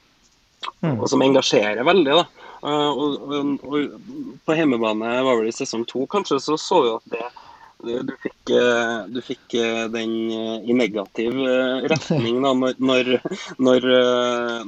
[0.83, 1.01] Mm.
[1.01, 2.13] og som engasjerer veldig.
[2.21, 2.42] da.
[2.63, 3.95] Uh, og, og, og,
[4.47, 7.25] På hjemmebane var vel i sesong to kanskje, så så vi at det
[7.83, 10.13] du fikk, eh, du fikk, eh, den
[10.71, 11.35] i negativ
[11.91, 13.11] retning da, når, når,
[13.59, 13.87] når,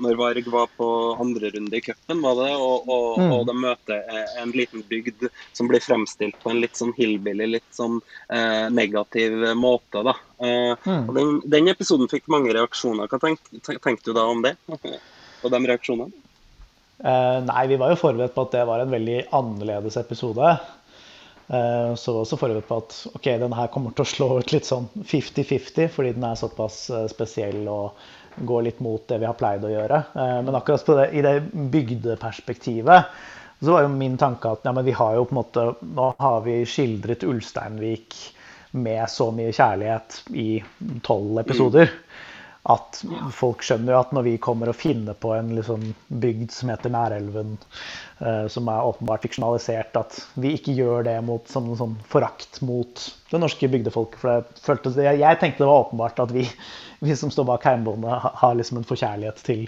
[0.02, 0.88] når Varg var på
[1.22, 3.32] andre runde i cupen, var det, og, og, mm.
[3.36, 7.70] og de møter en liten bygd som blir fremstilt på en litt sånn hillbilly, litt
[7.76, 8.00] sånn
[8.34, 10.02] eh, negativ måte.
[10.02, 10.16] da.
[10.42, 11.06] Eh, mm.
[11.06, 13.10] og den, den, episoden fikk mange reaksjoner.
[13.10, 14.56] Hva tenkte tenk du da om det?
[15.44, 16.24] Og de reaksjonene?
[17.02, 20.54] Uh, nei, vi var jo forberedt på at det var en veldig annerledes episode.
[21.44, 24.54] Uh, så var også forberedt på at ok, denne her kommer til å slå ut
[24.54, 28.04] litt sånn 50-50, fordi den er såpass uh, spesiell og
[28.46, 29.98] går litt mot det vi har pleid å gjøre.
[30.42, 31.36] men akkurat det, i det
[31.70, 33.12] bygdeperspektivet
[33.60, 36.40] så var jo min tanke at ja, vi har jo på en måte Nå har
[36.42, 38.16] vi skildret Ulsteinvik
[38.74, 40.48] med så mye kjærlighet i
[41.06, 41.94] tolv episoder.
[41.94, 42.33] Mm
[42.72, 43.02] at
[43.36, 46.92] folk skjønner jo at når vi kommer og finner på en liksom bygd som heter
[46.94, 47.58] Nærelven,
[48.22, 53.04] uh, som er åpenbart fiksjonalisert, at vi ikke gjør det mot sånn, sånn forakt mot
[53.28, 54.22] det norske bygdefolket.
[54.22, 56.46] For det føltes, jeg, jeg, tenkte det var åpenbart at vi,
[57.04, 59.66] vi som står bak Heimbåndet, har, liksom en forkjærlighet til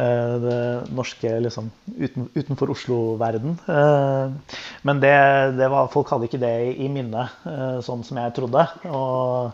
[0.00, 0.58] uh, det
[0.96, 3.60] norske liksom, uten, utenfor Oslo-verden.
[3.68, 4.56] Uh,
[4.88, 5.14] men det,
[5.60, 7.36] det var, folk hadde ikke det i, i minnet,
[7.84, 8.64] sånn som jeg trodde.
[8.88, 9.52] og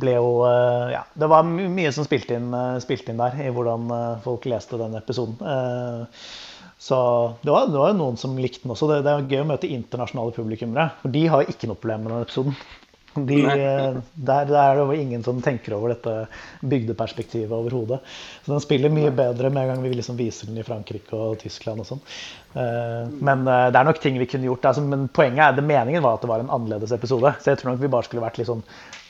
[0.00, 3.52] ble jo eh, Ja, det var mye som spilte inn, eh, spilte inn, der i
[3.54, 6.16] hvordan eh, folk leste den episoden.
[6.86, 6.96] Så
[7.40, 8.88] det var, det var noen som likte den også.
[8.90, 10.90] Det, det er gøy å møte internasjonale publikummere.
[11.02, 12.58] For de har ikke noe problem med den episoden.
[13.16, 13.94] De, der,
[14.44, 16.26] der, er det ingen som tenker over dette
[16.68, 18.02] bygdeperspektivet overhodet.
[18.44, 21.38] Så den spiller mye bedre med en gang vi liksom viser den i Frankrike og
[21.40, 22.02] Tyskland og sånn.
[23.24, 24.68] Men det er nok ting vi kunne gjort.
[24.68, 27.32] Altså, men poenget er, det meningen var at det var en annerledes episode.
[27.40, 28.66] Så jeg tror nok vi bare skulle vært litt sånn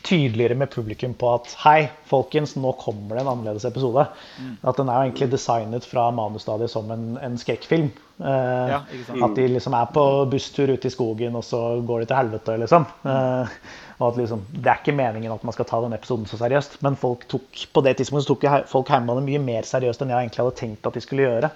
[0.06, 4.06] tydeligere med publikum på at hei, folkens, nå kommer det en annerledes episode.
[4.38, 4.52] Mm.
[4.62, 7.90] At den er jo egentlig designet fra manusstadiet som en, en skrekkfilm.
[8.18, 8.78] Eh, ja,
[9.26, 12.56] at de liksom er på busstur ute i skogen, og så går de til helvete,
[12.62, 12.86] liksom.
[13.04, 13.58] Eh,
[13.96, 16.78] og at liksom, Det er ikke meningen at man skal ta den episoden så seriøst,
[16.84, 20.42] men folk tok, på det tidspunktet tok folk Heimbane mye mer seriøst enn jeg egentlig
[20.44, 21.50] hadde tenkt at de skulle gjøre.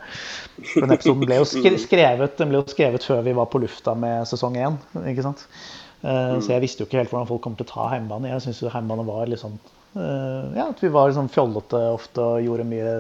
[0.73, 4.29] Den episoden ble jo skrevet, den ble jo skrevet før vi var på lufta med
[4.29, 4.81] sesong én.
[5.05, 5.45] ikke sant?
[6.01, 6.41] Mm.
[6.41, 8.31] Så jeg visste jo ikke helt hvordan folk kom til å ta heimbane.
[8.33, 9.59] Jeg syns heimbane var litt sånn
[9.97, 12.95] uh, Ja, at vi var liksom fjollete ofte og gjorde mye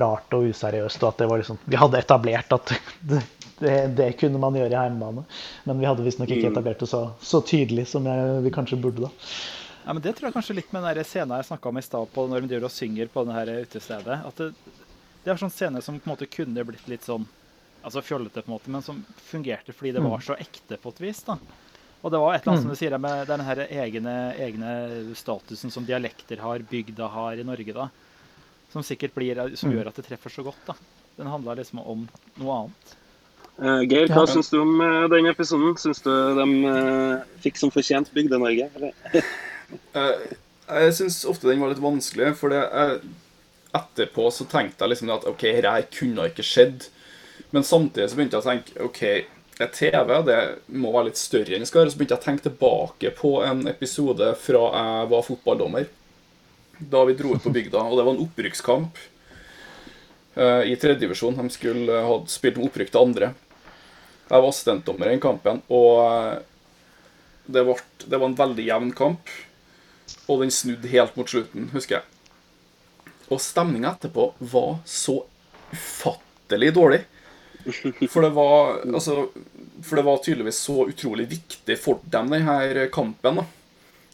[0.00, 1.02] rart og useriøst.
[1.02, 2.72] Og at det var liksom Vi hadde etablert at
[3.10, 5.26] det, det, kunne man gjøre i hjemmebane.
[5.68, 6.56] Men vi hadde visstnok ikke mm.
[6.56, 9.30] etablert det så, så tydelig som jeg, vi kanskje burde, da.
[9.84, 12.16] Ja, men Det tror jeg kanskje litt med den scenen jeg snakka om i stad,
[12.16, 14.18] når de driver og synger på det her utestedet.
[14.28, 14.50] At det,
[15.24, 17.24] det er sånn scene som på en måte kunne blitt litt sånn
[17.82, 18.98] altså fjollete, på en måte, men som
[19.30, 20.26] fungerte fordi det var mm.
[20.26, 21.22] så ekte på et vis.
[21.24, 21.38] da.
[21.98, 22.76] Og det var et eller annet som mm.
[22.76, 24.74] du sier med den her egne, egne,
[25.18, 27.88] statusen som dialekter har, bygda har i Norge, da.
[28.70, 29.76] Som sikkert blir, som mm.
[29.76, 30.60] gjør at det treffer så godt.
[30.68, 30.76] da.
[31.18, 32.04] Den handla liksom om
[32.38, 32.96] noe annet.
[33.58, 34.30] Uh, Geir, hva ja.
[34.30, 35.72] syns du om uh, den episoden?
[35.82, 38.68] Syns du de uh, fikk som fortjent Bygde-Norge?
[39.98, 42.62] jeg syns ofte den var litt vanskelig, for det,
[43.74, 46.86] etterpå så tenkte jeg liksom at OK, dette kunne ikke skjedd.
[47.50, 49.02] Men samtidig så begynte jeg å tenke OK,
[49.66, 50.38] TV det
[50.70, 51.92] må være litt større enn det skal være.
[51.92, 55.88] Så begynte jeg å tenke tilbake på en episode fra jeg var fotballdommer.
[56.78, 59.00] Da vi dro ut på bygda, og det var en opprykkskamp
[60.38, 61.40] uh, i tredjedivisjon.
[61.40, 63.32] De skulle ha spilt om opprykk til andre.
[64.28, 66.38] Jeg var assistentdommer i den kampen, og uh,
[67.50, 69.34] det, var, det, var en veldig jevn kamp.
[70.28, 72.06] Og den snudde helt mot slutten, husker jeg.
[73.28, 75.18] Og stemninga etterpå var så
[75.72, 77.02] ufattelig dårlig.
[78.08, 79.28] For det var, altså,
[79.84, 83.42] for det var tydeligvis så utrolig viktig for dem, denne kampen.
[83.42, 83.46] da.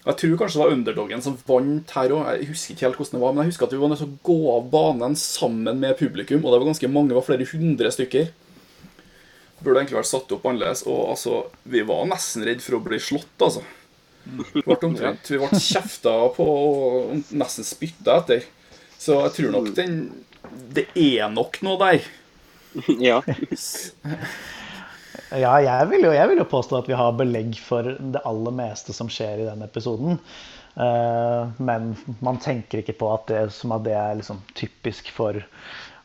[0.05, 2.27] Jeg tror kanskje det var underdogen som vant her òg.
[2.37, 4.11] Jeg husker ikke helt hvordan det var, men jeg husker at vi var nødt til
[4.11, 7.47] å gå av banen sammen med publikum, og det var ganske mange, det var flere
[7.55, 8.27] hundre stykker.
[9.65, 10.85] Burde egentlig vært satt opp annerledes.
[10.91, 11.39] Og altså,
[11.73, 13.65] vi var nesten redd for å bli slått, altså.
[14.25, 18.45] Vi ble omtrent Vi ble kjefta på og nesten spytta etter.
[18.97, 19.99] Så jeg tror nok den
[20.73, 22.07] Det er nok noe der.
[23.09, 23.21] Ja.
[25.35, 28.55] Ja, jeg vil, jo, jeg vil jo påstå at vi har belegg for det aller
[28.55, 30.19] meste som skjer i den episoden.
[30.75, 31.93] Eh, men
[32.25, 35.39] man tenker ikke på at det, som at det er liksom typisk for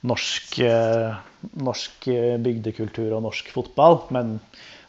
[0.09, 1.17] norsk, eh,
[1.61, 4.01] norsk eh, bygdekultur og norsk fotball.
[4.15, 4.37] Men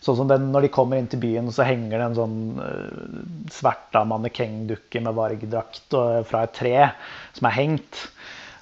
[0.05, 3.49] sånn som den, når de kommer inn til byen, så henger det en sånn uh,
[3.53, 6.77] sverta mannekengdukke med vargdrakt fra et tre
[7.37, 8.07] som er hengt.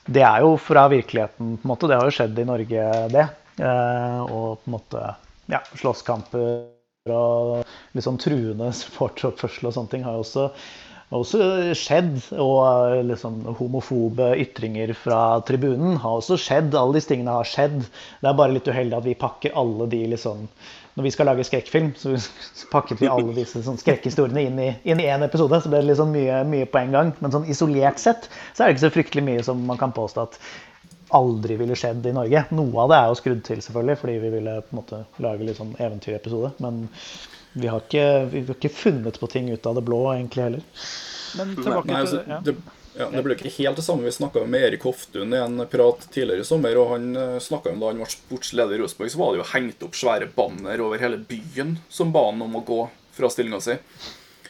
[0.09, 1.89] Det er jo fra virkeligheten, på en måte.
[1.91, 3.29] Det har jo skjedd i Norge, det.
[3.61, 5.05] Eh, og på en måte
[5.53, 10.47] ja, slåsskamper og sånn truende supporteroppførsel og sånne ting har jo også,
[11.19, 11.43] også
[11.77, 12.15] skjedd.
[12.41, 16.73] Og liksom homofobe ytringer fra tribunen har også skjedd.
[16.73, 17.83] Alle disse tingene har skjedd.
[17.85, 20.47] Det er bare litt uheldig at vi pakker alle de liksom
[20.99, 22.17] Når vi skal lage skrekkfilm, så
[22.73, 25.61] pakket vi alle disse sånn skrekkhistoriene inn i, inn i én episode.
[25.63, 27.13] Så ble det liksom mye, mye på en gang.
[27.23, 30.27] Men sånn isolert sett så er det ikke så fryktelig mye som man kan påstå
[30.27, 30.41] at
[31.17, 32.45] aldri ville skjedd i Norge.
[32.57, 35.47] Noe av det er jo skrudd til, selvfølgelig, fordi vi ville på en måte lage
[35.47, 36.53] litt sånn eventyrepisode.
[36.65, 36.83] Men
[37.55, 40.67] vi har, ikke, vi har ikke funnet på ting ut av det blå, egentlig heller.
[41.39, 42.78] Men tilbake Nei, altså, til ja.
[42.99, 44.05] Ja, det ble ikke helt det samme.
[44.05, 47.09] Vi snakka med Erik Hoftun i en prat tidligere i sommer, og han
[47.43, 50.31] snakka om da han ble sportsleder i Rosenborg, så var det jo hengt opp svære
[50.35, 52.81] banner over hele byen som ba han om å gå
[53.17, 53.79] fra stillinga si.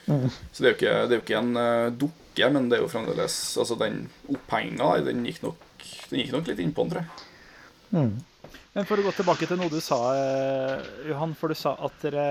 [0.09, 2.85] Så det er jo ikke, det er jo ikke en eh, dukke, men det er
[2.85, 5.65] jo fremdeles Altså, den opphenginga den gikk nok
[6.09, 8.09] den gikk nok litt innpå den, tror jeg.
[8.73, 11.35] Men for å gå tilbake til noe du sa, eh, Johan.
[11.37, 12.25] For du sa at dere,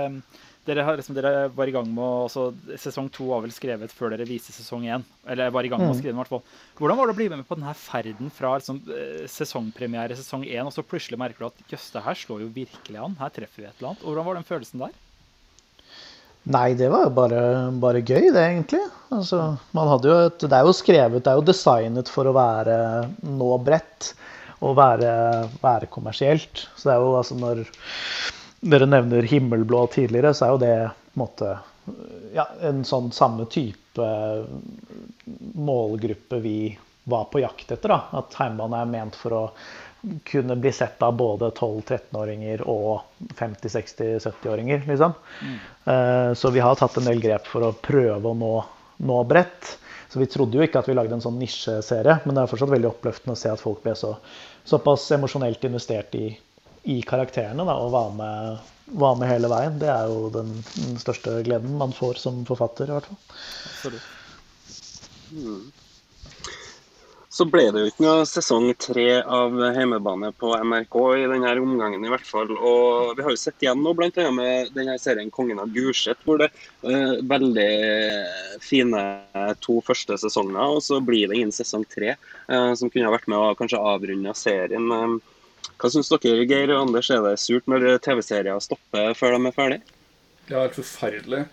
[0.67, 2.49] dere, har, liksom, dere var i gang med å altså,
[2.79, 5.05] Sesong to var vel skrevet før dere viste sesong én.
[5.27, 6.43] Eller var i gang med å skrive den, i hvert fall.
[6.79, 10.67] Hvordan var det å bli med på denne ferden fra liksom, eh, sesongpremiere sesong én,
[10.67, 13.17] og så plutselig merker du at jøss, det her slår jo virkelig an.
[13.21, 14.03] Her treffer vi et eller annet.
[14.03, 14.95] Og hvordan var den følelsen der?
[16.47, 17.41] Nei, det var jo bare,
[17.81, 18.83] bare gøy, det, egentlig.
[19.11, 19.41] Altså,
[19.75, 22.77] man hadde jo et, det er jo skrevet, det er jo designet for å være
[23.23, 24.13] nå bredt
[24.63, 25.11] og være,
[25.61, 26.67] være kommersielt.
[26.75, 27.65] Så det er jo altså når
[28.61, 31.57] dere nevner himmelblå tidligere, så er jo det på en måte
[32.35, 34.07] ja, en sånn samme type
[35.55, 36.59] målgruppe vi
[37.07, 37.93] var på jakt etter.
[37.93, 39.43] da, At heimbane er ment for å
[40.27, 43.01] kunne bli sett av både 12-13-åringer og
[43.39, 44.83] 50-60-70-åringer.
[44.87, 45.13] liksom.
[45.41, 46.35] Mm.
[46.35, 48.53] Så vi har tatt en del grep for å prøve å nå,
[48.97, 49.77] nå bredt.
[50.09, 52.71] Så vi trodde jo ikke at vi lagde en sånn nisjeserie, men det er fortsatt
[52.71, 54.13] veldig oppløftende å se at folk ble så,
[54.67, 56.29] såpass emosjonelt investert i,
[56.87, 58.69] i karakterene da, og var med,
[58.99, 59.79] var med hele veien.
[59.81, 63.19] Det er jo den, den største gleden man får som forfatter, i hvert fall.
[63.73, 64.13] Absolutt.
[67.37, 72.01] Så ble det jo ikke noe sesong tre av Heimebane på NRK i denne omgangen,
[72.01, 72.49] i hvert fall.
[72.55, 74.25] Og vi har jo sett igjen nå, bl.a.
[74.33, 76.47] med denne serien 'Kongen av Gulset', hvor det
[76.81, 77.67] er veldig
[78.63, 79.03] fine
[79.61, 83.29] to første sesonger, og så blir det ingen sesong tre, eh, som kunne ha vært
[83.29, 85.21] med å kanskje avrunde serien.
[85.77, 89.55] Hva syns dere, Geir og Anders, er det surt når TV-serier stopper før de er
[89.55, 89.79] ferdig?
[90.47, 91.43] Det er helt forferdelig.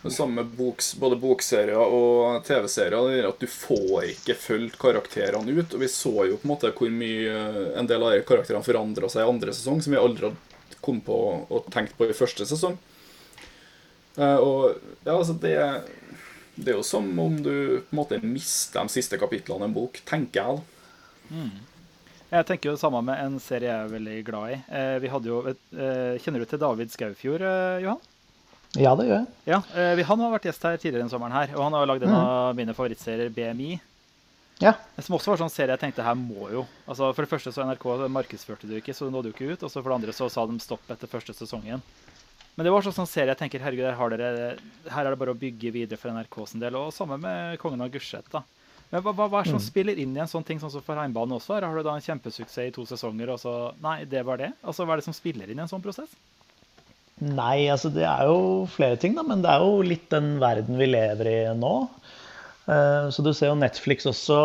[0.00, 3.08] Det samme boks, både bokserier og TV-serier.
[3.10, 5.74] det er at Du får ikke fulgt karakterene ut.
[5.74, 9.10] og Vi så jo på en måte hvor mye en del av de karakterene forandra
[9.12, 11.18] seg i andre sesong, som vi aldri hadde kommet på
[11.50, 12.78] og tenkt på i første sesong.
[14.16, 15.56] Eh, Og ja, altså det,
[16.56, 17.52] det er jo som om du
[17.84, 20.56] på en måte mister de siste kapitlene i en bok, tenker jeg.
[20.56, 20.62] da.
[22.30, 24.58] Jeg tenker jo det samme med en serie jeg er veldig glad i.
[24.70, 27.98] Eh, vi hadde jo et, eh, Kjenner du til David Skaufjord, eh, Johan?
[28.78, 29.26] Ja, det gjør jeg.
[29.50, 32.04] Ja, eh, Han har vært gjest her tidligere denne sommeren, her, og han har lagd
[32.06, 33.80] en av mine favorittserier, BMI.
[34.60, 34.74] Ja.
[35.00, 37.64] Som også var sånn serie jeg tenkte her må jo altså For det første så
[37.64, 39.62] NRK markedsførte det jo ikke, så det nådde jo ikke ut.
[39.64, 41.80] Og så for det andre så sa de stopp etter første sesongen.
[42.56, 44.58] Men det var sånn, sånn serie jeg tenker herregud, her, har dere,
[44.92, 46.76] her er det bare å bygge videre for NRK sin del.
[46.76, 48.28] Og samme med Kongen av Gulset.
[48.30, 48.42] da.
[48.90, 50.82] Men hva, hva, hva er det som spiller inn i en sånn ting sånn som
[50.82, 51.54] for Heimbanen også?
[51.56, 54.50] Her har du da en kjempesuksess i to sesonger, og så Nei, det var det?
[54.64, 56.10] Altså, Hva er det som spiller inn i en sånn prosess?
[57.20, 60.78] Nei, altså det er jo flere ting, da, men det er jo litt den verden
[60.80, 61.74] vi lever i nå.
[62.66, 64.38] Eh, Så du ser jo Netflix også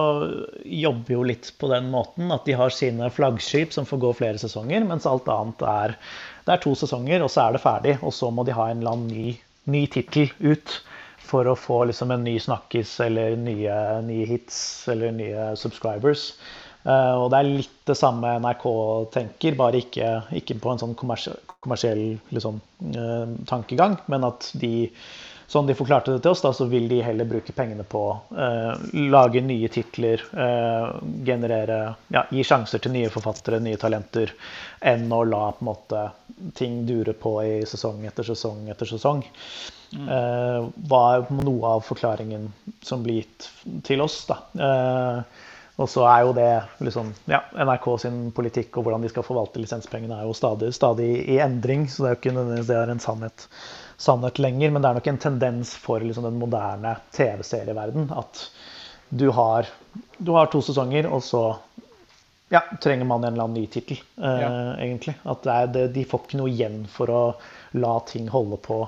[0.66, 4.42] jobber jo litt på den måten at de har sine flaggskip som får gå flere
[4.42, 5.96] sesonger, mens alt annet er
[6.46, 7.96] Det er to sesonger, og så er det ferdig.
[8.06, 9.32] Og så må de ha en eller annen ny,
[9.66, 10.76] ny tittel ut
[11.26, 14.58] for å få liksom en ny snakkis eller nye, nye hits
[14.92, 16.30] eller nye subscribers.
[16.86, 18.66] Uh, og det er litt det samme NRK
[19.16, 22.04] tenker, bare ikke, ikke på en sånn kommersiell, kommersiell
[22.36, 22.60] liksom,
[22.94, 24.92] uh, tankegang, men at de
[25.48, 28.16] sånn de forklarte det til oss, da, så vil de heller bruke pengene på å
[28.34, 30.88] eh, lage nye titler, eh,
[31.28, 31.80] generere
[32.14, 34.34] ja, Gi sjanser til nye forfattere, nye talenter,
[34.82, 36.06] enn å la på en måte
[36.58, 39.24] ting dure på i sesong etter sesong etter sesong.
[39.96, 40.08] Mm.
[40.18, 42.50] Eh, var noe av forklaringen
[42.84, 43.50] som blir gitt
[43.86, 44.24] til oss.
[44.32, 44.42] da.
[45.76, 46.52] Og så er jo det
[46.88, 51.10] liksom, ja, NRK sin politikk og hvordan de skal forvalte lisenspengene, er jo stadig, stadig
[51.34, 51.90] i endring.
[51.92, 53.48] Så det er jo ikke nødvendigvis det er en sannhet
[53.98, 58.48] sannhet lenger, men det er nok en tendens for liksom, den moderne TV-serieverden at
[59.10, 59.68] du har,
[60.18, 61.44] du har, to sesonger, og så
[62.52, 64.50] ja, trenger man en eller annen ny tittel, eh, ja.
[64.82, 65.16] egentlig.
[65.24, 67.24] At det det, de får ikke noe igjen for å
[67.80, 68.84] la ting holde på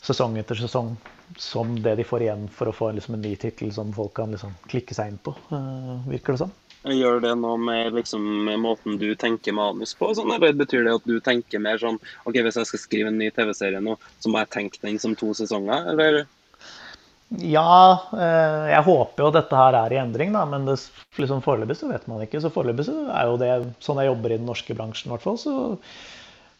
[0.00, 0.94] sesong etter sesong
[1.38, 4.32] som det de får igjen for å få liksom, en ny tittel som folk kan
[4.34, 6.50] liksom, klikke seg inn på, eh, virker det som.
[6.50, 6.69] Sånn.
[6.80, 8.24] Gjør det noe med liksom,
[8.62, 12.38] måten du tenker manus på, sånn, eller betyr det at du tenker mer sånn OK,
[12.40, 15.34] hvis jeg skal skrive en ny TV-serie nå, så må jeg tenke den som to
[15.36, 16.22] sesonger, eller?
[17.38, 20.80] Ja, eh, jeg håper jo dette her er i endring, da, men det,
[21.20, 22.40] liksom foreløpig så vet man ikke.
[22.42, 23.52] Så foreløpig så er jo det
[23.84, 25.38] sånn jeg jobber i den norske bransjen, i hvert fall.
[25.38, 25.54] Så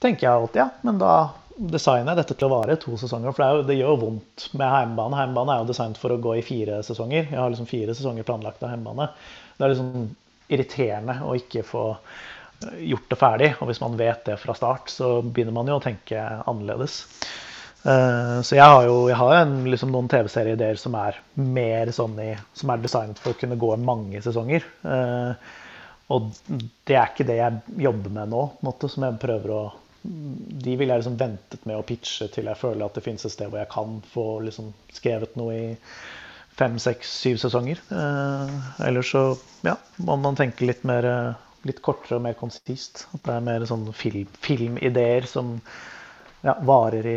[0.05, 1.15] tenker jeg alltid ja, men da
[1.61, 3.35] designer jeg dette til å vare to sesonger.
[3.35, 5.19] For det, jo, det gjør jo vondt med heimebane.
[5.19, 7.27] Heimebane er jo designet for å gå i fire sesonger.
[7.27, 9.11] Jeg har liksom fire sesonger planlagt av heimebane.
[9.61, 10.09] Det er liksom
[10.51, 13.51] irriterende å ikke få eh, gjort det ferdig.
[13.61, 17.03] Og hvis man vet det fra start, så begynner man jo å tenke annerledes.
[17.81, 22.19] Uh, så jeg har jo jeg har en, liksom noen TV-serieideer som er mer sånn
[22.21, 24.67] i, som er designet for å kunne gå mange sesonger.
[24.85, 25.33] Uh,
[26.11, 26.33] og
[26.89, 29.63] det er ikke det jeg jobber med nå, måte, som jeg prøver å
[30.03, 33.35] De vil jeg liksom ventet med å pitche til jeg føler at det finnes et
[33.35, 35.67] sted hvor jeg kan få liksom skrevet noe i
[36.59, 37.83] fem, seks, syv sesonger.
[37.91, 38.57] Eh,
[38.89, 39.25] ellers så
[39.67, 41.07] ja, må man tenke litt mer
[41.69, 43.07] litt kortere og mer konsist.
[43.15, 45.59] At det er mer sånn film, filmideer som
[46.45, 47.17] ja, varer, i,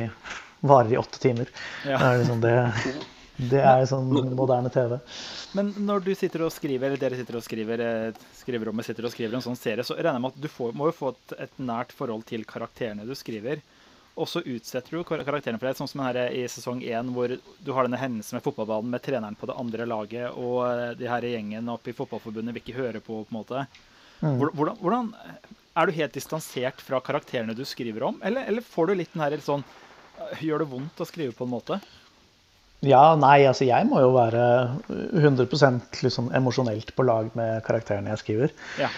[0.65, 1.52] varer, i, åtte timer.
[1.88, 1.98] Ja.
[1.98, 2.56] Det er liksom det,
[3.54, 4.98] det er sånn moderne TV.
[5.58, 9.13] Men når du sitter og skriver, eller dere sitter og skriver, eh, skriverommet sitter og
[9.15, 11.38] skriver en sånn serie, så regner jeg med at du får, må jo få et,
[11.48, 13.63] et nært forhold til karakterene du skriver.
[14.13, 17.71] Og så utsetter du karakteren for det, sånn som her i sesong én, hvor du
[17.73, 21.26] har denne hendelsen med fotballbanen med treneren på det andre laget, og eh, de her
[21.26, 23.23] gjengen oppe i Fotballforbundet vil ikke høre på.
[23.23, 23.65] på en måte.
[24.21, 24.38] Mm.
[24.38, 25.10] Hvordan, hvordan,
[25.73, 29.26] Er du helt distansert fra karakterene du skriver om, eller, eller får du litt den
[29.26, 31.82] her sånn eh, Gjør det vondt å skrive på en måte?
[32.84, 34.43] Ja, nei, altså jeg må jo være
[35.17, 38.54] 100% liksom emosjonelt på lag med karakterene jeg skriver.
[38.78, 38.89] Ja.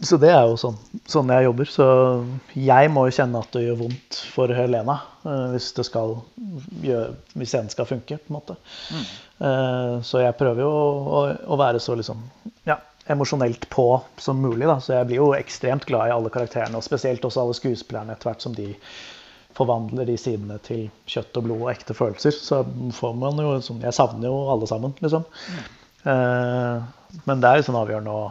[0.00, 0.76] Så det er jo sånn,
[1.10, 1.68] sånn, jeg jobber.
[1.68, 1.86] Så
[2.56, 6.14] jeg må jo kjenne at det gjør vondt for Helena uh, hvis, det skal
[6.84, 8.16] gjøre, hvis scenen skal funke.
[8.16, 8.56] på en måte.
[8.88, 9.10] Mm.
[9.44, 12.22] Uh, så jeg prøver jo å, å, være så liksom,
[12.68, 12.78] ja,
[13.12, 13.86] emosjonelt på
[14.16, 14.64] som mulig.
[14.70, 14.78] Da.
[14.80, 18.30] Så jeg blir jo ekstremt glad i alle karakterene, og spesielt også alle skuespillerne etter
[18.30, 18.72] hvert som de
[19.58, 22.32] forvandler de sidene til kjøtt og blod og ekte følelser.
[22.32, 22.62] Så
[22.96, 25.28] får man jo sånn Jeg savner jo alle sammen, liksom.
[25.28, 25.64] Mm.
[26.08, 28.28] Uh, men det er jo sånn avgjørende å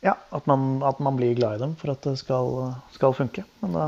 [0.00, 3.44] ja, at man, at man, blir glad i dem for at det skal, skal funke.
[3.60, 3.86] Men da,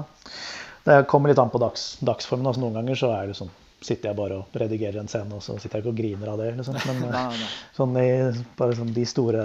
[0.84, 2.48] det kommer litt an på dags, dagsformen.
[2.50, 5.44] Altså, noen ganger så er det sånn, sitter jeg bare og redigerer en scene, og
[5.44, 6.50] så sitter jeg ikke og griner av det.
[6.58, 6.80] Liksom.
[6.88, 7.52] Men nei, nei.
[7.76, 8.08] Sånn i,
[8.58, 9.44] bare sånn de store,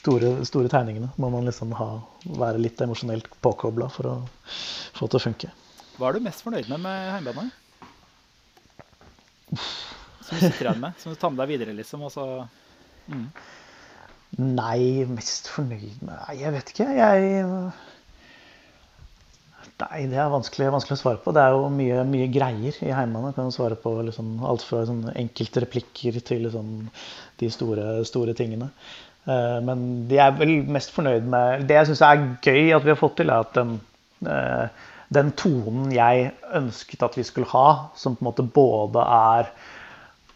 [0.00, 1.88] store, store, tegningene må man liksom ha,
[2.26, 4.18] være litt emosjonelt påkobla for å
[4.98, 5.54] få det til å funke.
[5.98, 7.54] Hva er du mest fornøyd med med Heimebanen?
[9.48, 10.98] Som du sitter igjen med?
[11.00, 12.02] Som du tar med deg videre, liksom?
[12.06, 12.26] Og så,
[13.08, 13.24] mm.
[14.36, 16.88] Nei, mest fornøyd med Nei, jeg vet ikke.
[16.98, 17.46] Jeg
[19.78, 21.32] Nei, det er vanskelig, vanskelig, å svare på.
[21.34, 23.34] Det er jo mye, mye greier i Heimemann.
[23.36, 26.72] kan svare på liksom, alt fra sånn, enkelte replikker til liksom,
[27.38, 28.72] de store, store tingene.
[29.28, 32.90] Uh, men de er vel mest fornøyd med Det jeg syns er gøy at vi
[32.90, 33.76] har fått til, er at den,
[34.26, 39.52] uh, den tonen jeg ønsket at vi skulle ha, som på en måte både er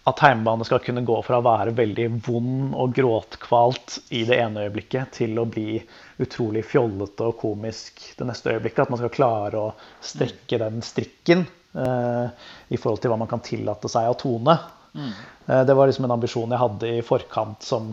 [0.05, 4.65] at heimebane skal kunne gå fra å være veldig vond og gråtkvalt i det ene
[4.67, 5.77] øyeblikket til å bli
[6.23, 8.83] utrolig fjollete og komisk det neste øyeblikket.
[8.87, 9.69] At man skal klare å
[10.03, 14.59] strekke den strikken eh, i forhold til hva man kan tillate seg av tone.
[14.99, 15.12] Mm.
[15.47, 17.93] Eh, det var liksom en ambisjon jeg hadde i forkant som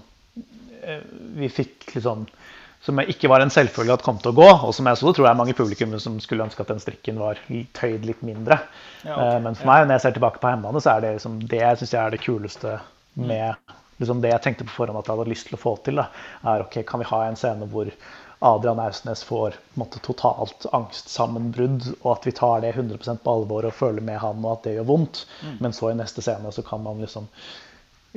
[0.82, 1.06] eh,
[1.38, 2.26] vi fikk liksom
[2.86, 4.48] som ikke var en selvfølge at kom til å gå.
[4.68, 7.42] Og som jeg så tror jeg mange publikum som skulle ønske at den strikken var
[7.76, 8.62] tøyd litt mindre.
[9.04, 9.36] Ja, okay.
[9.36, 11.60] Eh, men for meg, når jeg ser tilbake på hjemmebane, så er det liksom, det
[11.66, 12.80] synes syns er det kuleste
[13.20, 16.00] med liksom det jeg tenkte på forhånd at jeg hadde lyst til å få til.
[16.00, 16.08] Da,
[16.48, 17.92] er ok, Kan vi ha en scene hvor
[18.48, 23.76] Adrian Ausnes får måte, totalt angstsammenbrudd, og at vi tar det 100% på alvor og
[23.76, 25.26] føler med han, og at det gjør vondt.
[25.44, 25.58] Mm.
[25.66, 27.28] Men så i neste scene så kan man liksom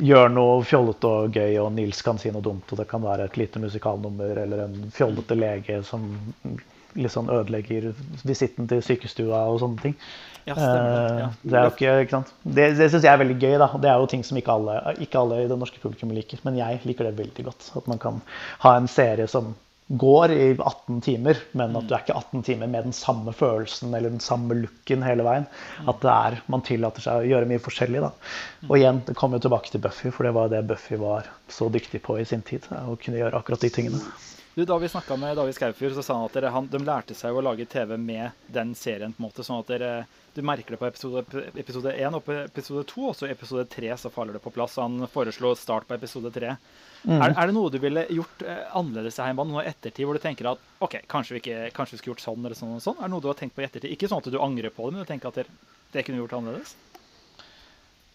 [0.01, 3.29] gjør noe fjollete og gøy, og Nils kan si noe dumt, og det kan være
[3.29, 6.07] et lite musikalnummer eller en fjollete lege som
[7.09, 7.93] sånn ødelegger
[8.29, 9.97] visitten til sykestua og sånne ting.
[10.45, 11.03] Ja, stemmer det.
[11.23, 11.27] Ja.
[11.27, 12.33] Eh, Det er jo ikke, ikke sant?
[12.43, 13.59] Det, det syns jeg er veldig gøy.
[13.63, 13.69] da.
[13.81, 16.41] Det er jo ting som ikke alle, ikke alle i det norske publikummet liker.
[16.45, 17.69] Men jeg liker det veldig godt.
[17.79, 18.21] At man kan
[18.65, 19.55] ha en serie som
[19.99, 23.93] går i 18 timer, men at du er ikke 18 timer med den samme følelsen
[23.93, 25.47] eller den samme looken hele veien.
[25.85, 28.01] At det er, man tillater seg å gjøre mye forskjellig.
[28.05, 28.13] da.
[28.71, 32.03] Og igjen, det kommer tilbake til Buffy, for det var det Buffy var så dyktig
[32.07, 32.69] på i sin tid.
[32.73, 34.01] Å kunne gjøre akkurat de tingene.
[34.55, 37.15] Du, da vi snakka med David Skaufjord, så sa han at dere, han, de lærte
[37.17, 39.15] seg å lage TV med den serien.
[39.17, 39.93] på en måte, Sånn at dere,
[40.37, 41.23] du merker det på episode,
[41.57, 44.53] episode 1 og på episode 2, og så i episode 3 så faller det på
[44.53, 44.77] plass.
[44.77, 46.53] Han foreslo start på episode 3.
[47.09, 50.21] Er, er det noe du ville gjort eh, annerledes i Heimbanen nå i ettertid, hvor
[50.21, 52.85] du tenker at OK, kanskje vi, ikke, kanskje vi skulle gjort sånn eller sånn og
[52.85, 53.01] sånn?
[53.01, 53.89] Er det noe du har tenkt på i ettertid?
[53.97, 55.49] Ikke sånn at du angrer på det, men du tenker at det,
[55.97, 56.77] det kunne vi gjort annerledes?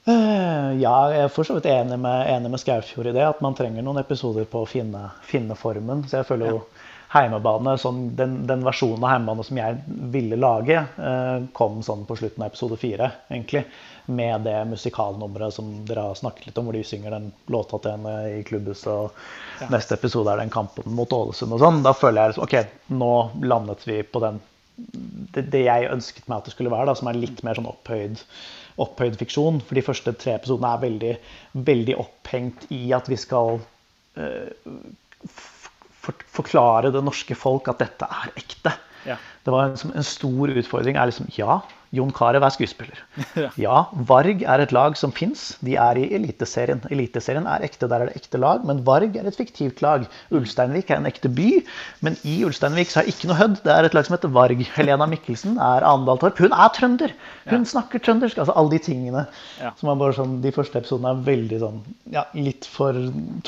[0.08, 3.26] Eh, Ja, jeg er for så vidt enig med, enig med Skaufjord i det.
[3.28, 6.06] At man trenger noen episoder på å finne, finne formen.
[6.08, 6.62] Så jeg føler jo
[7.08, 9.78] Heimebane, sånn, den, den versjonen av Heimebane som jeg
[10.12, 13.64] ville lage, eh, kom sånn på slutten av episode fire, egentlig.
[14.12, 17.96] Med det musikalnummeret som dere har snakket litt om, hvor de synger den låta til
[17.96, 18.92] henne i klubbhuset.
[18.92, 21.82] Og neste episode er den kampen mot Ålesund og sånn.
[21.88, 23.14] Da føler jeg liksom, OK, nå
[23.56, 24.44] landet vi på den
[24.78, 27.70] det, det jeg ønsket meg at det skulle være, da, som er litt mer sånn
[27.72, 28.20] opphøyd,
[28.82, 29.62] opphøyd fiksjon.
[29.66, 31.14] For de første tre episodene er veldig,
[31.68, 34.76] veldig opphengt i at vi skal uh,
[35.28, 38.76] for, forklare det norske folk at dette er ekte.
[39.08, 39.18] Ja.
[39.46, 40.98] Det var en, en stor utfordring.
[40.98, 41.62] er liksom, Ja,
[41.96, 43.00] Jon Carew er skuespiller.
[43.66, 45.50] Ja, Varg er et lag som fins.
[45.64, 46.82] De er i Eliteserien.
[46.92, 48.66] Eliteserien er ekte, der er det ekte lag.
[48.68, 50.06] Men Varg er et fiktivt lag.
[50.36, 51.48] Ulsteinvik er en ekte by.
[52.06, 53.62] Men i Ulsteinvik så er ikke noe hødd.
[53.64, 54.66] Det er et lag som heter Varg.
[54.76, 56.42] Helena Mikkelsen er Arendal-Torp.
[56.44, 57.16] Hun er trønder!
[57.48, 58.42] Hun snakker trøndersk.
[58.44, 59.26] Altså alle de tingene.
[59.62, 59.74] Ja.
[59.80, 61.82] Som er bare sånn, De første episodene er veldig sånn
[62.14, 62.96] ja, litt for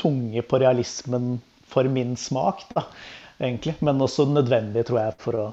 [0.00, 1.38] tunge på realismen
[1.70, 2.84] for min smak, da,
[3.38, 3.76] egentlig.
[3.86, 5.46] Men også nødvendig, tror jeg, for å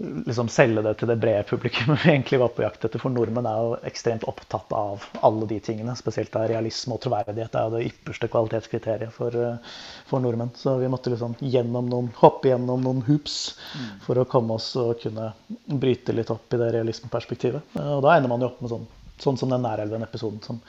[0.00, 3.02] liksom selge det til det brede publikummet vi egentlig var på jakt etter.
[3.02, 5.94] For nordmenn er jo ekstremt opptatt av alle de tingene.
[5.98, 7.52] Spesielt av realisme og troverdighet.
[7.52, 9.74] Det er jo det ypperste kvalitetskriteriet for, eh,
[10.08, 10.52] for nordmenn.
[10.56, 13.36] Så vi måtte liksom gjennom noen, hoppe gjennom noen hoops
[14.06, 15.32] for å komme oss og kunne
[15.66, 17.76] bryte litt opp i det realismeperspektivet.
[17.76, 18.86] Eh, Og da ender man jo opp med sånn,
[19.20, 20.62] sånn som den Nærelven-episoden, som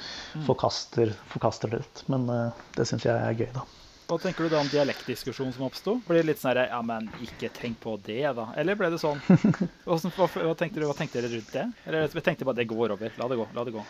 [0.47, 2.03] forkaster, forkaster det litt.
[2.11, 3.63] Men eh, det syns jeg er gøy, da.
[4.11, 5.93] Hva tenker du da om dialektdiskusjonen som oppsto?
[6.03, 8.49] Blir det litt sånn ja, men ikke tenk på det, da?
[8.59, 9.21] Eller ble det sånn?
[9.87, 11.63] Hva, hva, tenkte du, dere rundt det?
[11.87, 13.85] Eller vi tenkte bare det går over, la det gå, la det gå.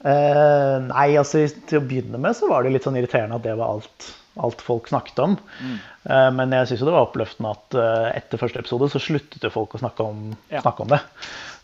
[0.00, 3.54] Eh, nei, altså til å begynne med så var det litt sånn irriterende at det
[3.60, 4.08] var alt,
[4.42, 5.38] alt folk snakket om.
[5.62, 9.46] Eh, men jeg syns jo det var oppløftende at eh, etter første episode så sluttet
[9.46, 10.64] jo folk å snakke om, Ja.
[10.64, 11.02] snakke om det.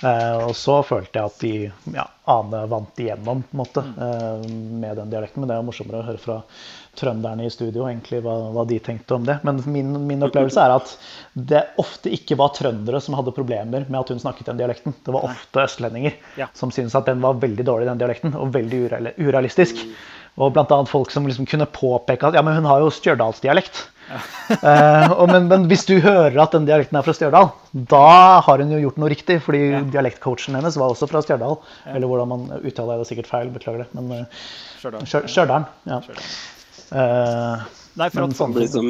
[0.05, 4.42] Eh, og så følte jeg at de ja, Ane vant igjennom på en måte, eh,
[4.51, 5.40] med den dialekten.
[5.40, 6.36] Men det er morsommere å høre fra
[6.97, 9.38] trønderne i studio egentlig hva, hva de tenkte om det.
[9.47, 10.92] Men min, min opplevelse er at
[11.36, 14.97] det ofte ikke var trøndere som hadde problemer med at hun snakket den dialekten.
[15.07, 16.51] Det var ofte østlendinger Ja.
[16.57, 18.84] som syntes at den var veldig dårlig, den dialekten, og veldig
[19.16, 19.80] urealistisk.
[20.36, 23.86] Og blant annet folk som liksom kunne påpeke at ja, men hun har jo stjørdalsdialekt.
[24.57, 27.48] Eh, og men, men hvis du hører at den dialekten er fra Stjørdal,
[27.90, 29.40] da har hun jo gjort noe riktig.
[29.42, 31.59] fordi dialektcoachen hennes var også fra Stjørdal.
[31.90, 33.88] Eller hvordan man uttaler det sikkert feil, beklager det.
[33.98, 34.46] Men uh,
[34.78, 35.09] Stjørdal.
[35.26, 35.66] Stjørdal.
[35.90, 35.98] Ja.
[36.94, 37.66] Eh,
[37.98, 38.88] Nei, for at sånn- Blir som,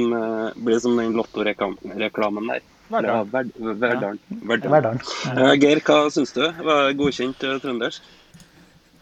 [0.68, 2.60] blir som den Lotto-reklamen der.
[2.92, 3.50] Verdalen.
[3.56, 4.20] Ja, Verdalen.
[4.52, 4.70] Verdalen.
[4.76, 5.58] Verdalen.
[5.62, 6.44] Geir, hva syns du?
[6.68, 8.04] Var godkjent trøndersk?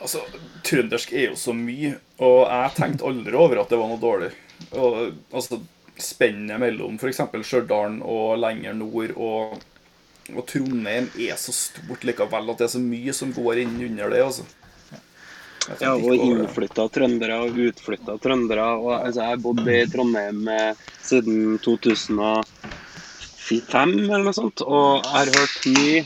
[0.05, 0.23] Altså,
[0.65, 4.31] Trøndersk er jo så mye, og jeg tenkte aldri over at det var noe dårlig.
[4.73, 4.99] Og,
[5.33, 5.61] altså,
[6.01, 7.21] Spennet mellom f.eks.
[7.47, 9.59] Stjørdal og lenger nord og,
[10.35, 14.11] og Trondheim er så stort likevel at det er så mye som går inn under
[14.11, 14.23] det.
[14.25, 14.45] altså.
[15.81, 18.67] Ja, og innflytta trøndere og utflytta trøndere.
[18.77, 20.73] Og, altså, jeg har bodd i Trondheim eh,
[21.05, 22.45] siden 2005
[24.05, 25.99] eller noe sånt, og jeg har hørt mye,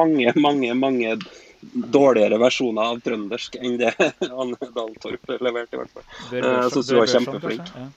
[0.00, 1.08] mange, mange, mange
[1.66, 3.92] dårligere versjoner av trøndersk enn det
[4.40, 6.06] Anne Dahltorp leverte, i hvert fall.
[6.32, 7.62] Eh, jeg synes hun var kjempeflink.
[7.62, 7.86] kanskje?
[7.86, 7.90] Ja.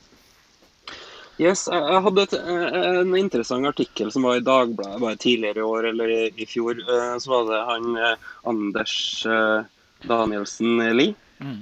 [1.40, 5.68] Yes, jeg hadde et, eh, en interessant artikkel som var i Dagbladet bare tidligere i
[5.70, 6.82] år eller i, i fjor.
[6.84, 8.96] Eh, Så var det han eh, Anders
[10.04, 11.16] Danielsen Lie.
[11.40, 11.62] Mm.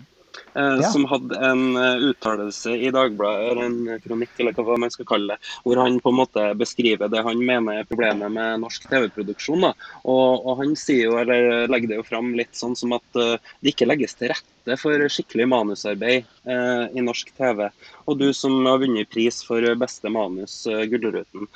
[0.54, 0.92] Eh, Ja.
[0.92, 5.36] Som hadde en eh, uttalelse i Dagbladet, eller en kronikk, eller hva man skal kalle
[5.36, 9.68] det, hvor han på en måte beskriver det han mener er problemet med norsk TV-produksjon.
[9.68, 13.36] Og, og han sier jo, eller legger det jo fram litt sånn som at uh,
[13.62, 17.68] det ikke legges til rette for skikkelig manusarbeid uh, i norsk TV.
[18.08, 21.48] Og du som har vunnet pris for beste manus, uh, Gullruten,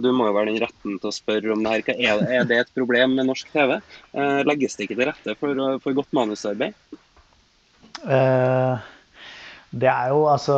[0.00, 1.94] du må jo være den retten til å spørre om det her.
[1.96, 3.78] Er det, er det et problem med norsk TV?
[4.46, 6.76] Legges det ikke til rette for, for godt manusarbeid?
[8.04, 8.88] Eh,
[9.70, 10.56] det er jo altså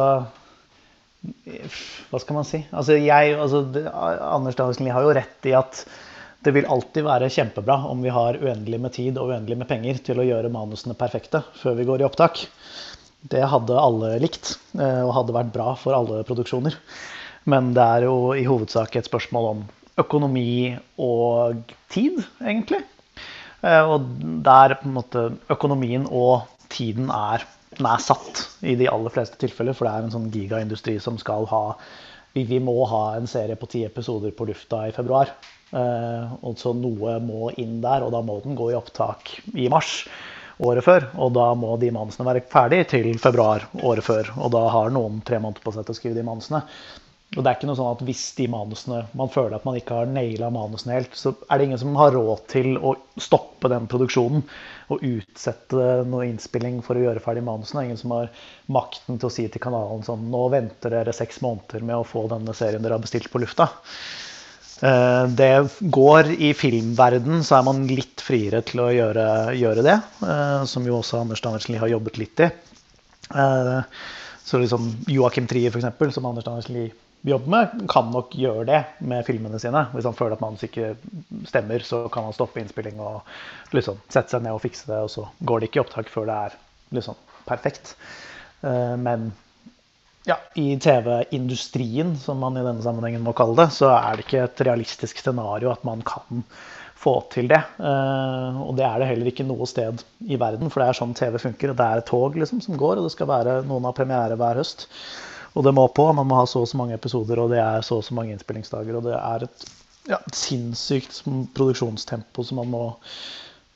[1.23, 2.63] Hva skal man si?
[2.71, 5.85] Altså, jeg, altså, Anders Danielsen Lie har jo rett i at
[6.43, 10.01] det vil alltid være kjempebra om vi har uendelig med tid og uendelig med penger
[10.03, 12.43] til å gjøre manusene perfekte før vi går i opptak.
[13.31, 16.75] Det hadde alle likt, eh, og hadde vært bra for alle produksjoner.
[17.47, 19.63] Men det er jo i hovedsak et spørsmål om
[20.03, 21.63] økonomi og
[21.93, 22.83] tid, egentlig.
[23.63, 24.09] Eh, og
[24.43, 27.45] der på en måte økonomien og tiden er,
[27.79, 31.49] den satt i de aller fleste tilfeller, for det er en sånn gigaindustri som skal
[31.53, 31.63] ha
[32.33, 35.35] vi, vi må ha en serie på ti episoder på lufta i februar.
[35.73, 39.69] Eh, og så noe må inn der, og da må den gå i opptak i
[39.73, 40.03] mars
[40.63, 41.09] året før.
[41.21, 44.33] Og da må de manusene være ferdig til februar året før.
[44.39, 46.63] Og da har noen tre måneder på seg til å skrive de manusene.
[47.33, 50.03] Og det er ikke noe sånn at hvis de manusene man føler at man ikke
[50.03, 53.87] har naila manusene helt, så er det ingen som har råd til å stoppe den
[53.89, 54.43] produksjonen
[54.93, 57.87] og utsette noe innspilling for å gjøre ferdig manusene.
[57.87, 58.29] Ingen som har
[58.73, 62.27] makten til å si til kanalen sånn Nå venter dere seks måneder med å få
[62.29, 63.71] denne serien dere har bestilt på lufta.
[64.85, 65.53] Eh, det
[65.95, 69.95] går I filmverden så er man litt friere til å gjøre, gjøre det,
[70.27, 72.51] eh, som jo også Anders Danielsen har jobbet litt i.
[73.33, 73.79] Eh,
[74.45, 76.93] så liksom Joakim Trier, f.eks., som Anders Danielsen Lie
[77.23, 79.85] jobber med, kan nok gjøre det med filmene sine.
[79.95, 80.95] Hvis han føler at manus ikke
[81.49, 83.23] stemmer, så kan han stoppe innspilling og
[83.77, 86.29] liksom sette seg ned og fikse det, og så går det ikke i opptak før
[86.31, 86.59] det er
[86.99, 87.95] liksom perfekt.
[88.67, 89.31] Eh, men
[90.27, 94.45] ja, i TV-industrien, som man i denne sammenhengen må kalle det, så er det ikke
[94.45, 96.45] et realistisk scenario at man kan
[97.03, 97.59] få til det.
[97.83, 101.17] Eh, og det er det heller ikke noe sted i verden, for det er sånn
[101.19, 101.75] TV funker.
[101.75, 104.63] Det er et tog liksom som går, og det skal være noen av premiere hver
[104.63, 104.87] høst.
[105.53, 106.07] Og det må på.
[106.17, 108.35] Man må ha så og så mange episoder, og det er så og så mange
[108.35, 108.99] innspillingsdager.
[108.99, 109.67] Og det er et
[110.11, 111.23] ja, sinnssykt
[111.55, 112.85] produksjonstempo som man må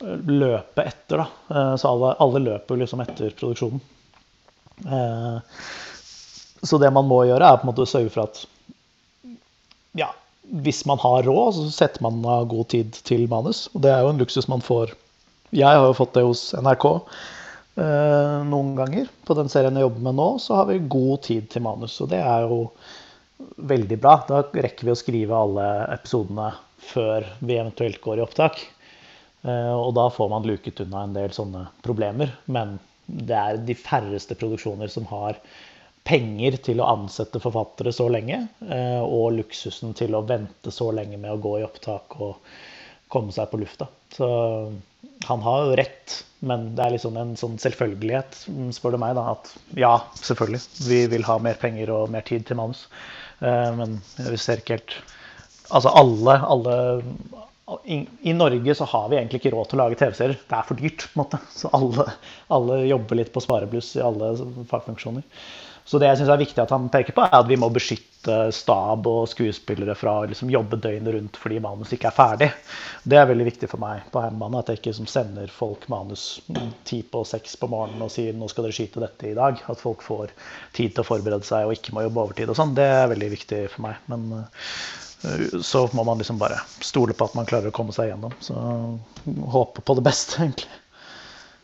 [0.02, 1.24] eh, løpe etter.
[1.24, 1.28] Da.
[1.52, 3.82] Eh, så alle, alle løper liksom etter produksjonen.
[4.84, 5.62] Eh,
[6.66, 8.42] så det man må gjøre, er på en måte å sørge for at
[9.96, 10.10] ja,
[10.64, 13.66] hvis man har råd, så setter man av god tid til manus.
[13.74, 14.92] Og det er jo en luksus man får.
[15.54, 16.86] Jeg har jo fått det hos NRK.
[17.76, 19.08] Eh, noen ganger.
[19.28, 21.98] På den serien jeg jobber med nå, så har vi god tid til manus.
[22.00, 22.62] Og det er jo
[23.72, 24.16] veldig bra.
[24.28, 25.66] Da rekker vi å skrive alle
[25.98, 26.50] episodene
[26.86, 28.62] før vi eventuelt går i opptak.
[29.44, 32.32] Eh, og da får man luket unna en del sånne problemer.
[32.48, 35.36] Men det er de færreste produksjoner som har
[36.06, 41.18] penger til å ansette forfattere så lenge, eh, og luksusen til å vente så lenge
[41.18, 42.38] med å gå i opptak og
[43.10, 43.88] komme seg på lufta.
[44.14, 44.28] Så
[45.24, 48.38] han har jo rett, men det er liksom en sånn selvfølgelighet,
[48.76, 52.46] spør du meg, da, at ja, selvfølgelig, vi vil ha mer penger og mer tid
[52.46, 52.86] til manus.
[53.40, 54.98] Eh, men vi ser ikke helt
[55.66, 56.74] Altså alle, alle
[57.84, 60.38] i, i, Norge så har vi egentlig ikke råd til å lage TV-serier.
[60.38, 61.08] Det er for dyrt.
[61.08, 61.40] på en måte.
[61.50, 62.06] Så alle,
[62.54, 64.28] alle jobber litt på sparebluss i alle
[64.70, 65.24] fagfunksjoner.
[65.87, 68.37] Så det jeg synes er viktig at han peker på, er at vi må beskytte
[68.55, 72.49] stab og skuespillere fra å liksom jobbe døgnet rundt fordi manus ikke er ferdig.
[73.07, 74.64] Det er veldig viktig for meg på hjemmebane.
[74.64, 76.24] At jeg ikke som sender folk manus
[76.89, 79.62] ti på seks på morgenen og sier nå skal dere skyte dette i dag.
[79.70, 80.34] At folk får
[80.74, 82.74] tid til å forberede seg og ikke må jobbe overtid og sånn.
[82.74, 84.03] Det er veldig viktig for meg.
[84.11, 88.11] Men uh, så må man liksom bare stole på at man klarer å komme seg
[88.11, 88.34] gjennom.
[88.43, 88.59] Så
[89.55, 90.72] håpe på det beste, egentlig.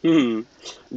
[0.02, 0.42] Mm.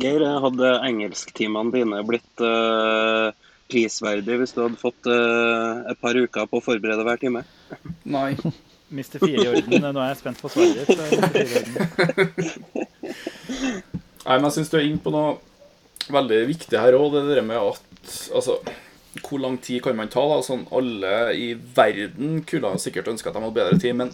[0.02, 3.28] Geir, hadde engelsktimene dine blitt uh,
[3.72, 7.42] prisverdig hvis du hadde fått uh, et par uker på å forberede hver time?
[8.04, 8.32] Nei.
[8.96, 9.82] Mister fire i orden.
[9.82, 10.96] Nå er jeg spent på svaret ditt.
[14.26, 15.30] Nei, men jeg syns du er inne på noe
[16.14, 17.08] veldig viktig her òg.
[17.18, 17.82] Det der med at
[18.38, 18.54] Altså,
[19.26, 20.22] hvor lang tid kan man ta?
[20.30, 20.38] da?
[20.46, 24.10] Sånn, alle i verden kunne sikkert ønske at de hadde bedre tid, men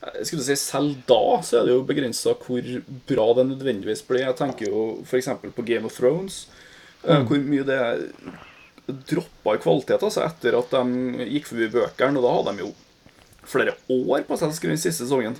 [0.00, 2.70] skulle si Selv da så er det jo begrensa hvor
[3.08, 4.24] bra det nødvendigvis blir.
[4.24, 5.28] Jeg tenker jo f.eks.
[5.56, 6.46] på Game of Thrones.
[7.04, 7.26] Eh, mm.
[7.28, 7.80] Hvor mye det
[9.10, 12.18] droppa i kvalitet altså etter at de gikk forbi bøkene.
[12.18, 12.72] Og da hadde de jo
[13.50, 15.38] flere år på seg til å skrive den siste sesongen.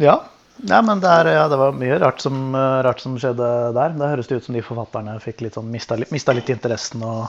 [0.00, 0.20] Ja.
[0.64, 3.96] Nei, men det, er, ja, det, var mye rart som, rart som, skjedde der.
[3.98, 7.02] Det høres det ut som de forfatterne fikk litt sånn, mista, mista litt interessen.
[7.02, 7.26] og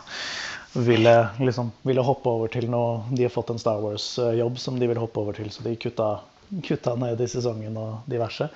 [0.76, 4.89] ville, liksom, ville hoppe over til noe De har fått en Star Wars-jobb som de
[4.91, 6.09] vil hoppe over til, så de kutta,
[6.65, 8.49] kutta ned i sesongen og diverse.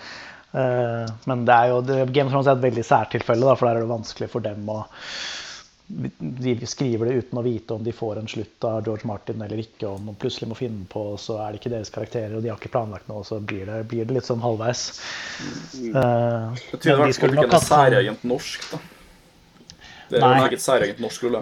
[0.50, 3.80] Uh, men det er jo, det, Game of Thrones er et veldig særtilfelle, for der
[3.80, 4.82] er det vanskelig for dem å
[5.90, 9.58] de skriver det uten å vite om de får en slutt av George Martin eller
[9.58, 9.88] ikke.
[9.90, 12.60] Om de plutselig må finne på, så er det ikke deres karakterer, og de har
[12.62, 14.84] ikke planlagt noe, så blir det, blir det litt sånn halvveis.
[15.90, 18.84] Uh, det betyr i hvert fall ikke noe særegent norsk, da.
[20.10, 21.42] Det er jo ikke et særegent norsk rulle.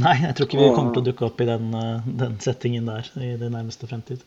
[0.00, 2.86] Nei, jeg tror ikke vi kommer til å dukke opp i den, eh, den settingen
[2.88, 4.22] der i det nærmeste fremtid.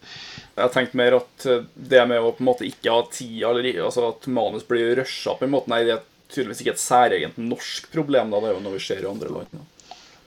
[0.54, 3.54] Jeg har tenkt mer at eh, det med å på en måte ikke ha tida,
[3.82, 7.40] altså at manus blir rusha på en måte, nei, det er tydeligvis ikke et særegent
[7.42, 8.30] norsk problem.
[8.30, 9.58] da, Det er jo noe vi ser i andre land.
[9.58, 9.66] Ja.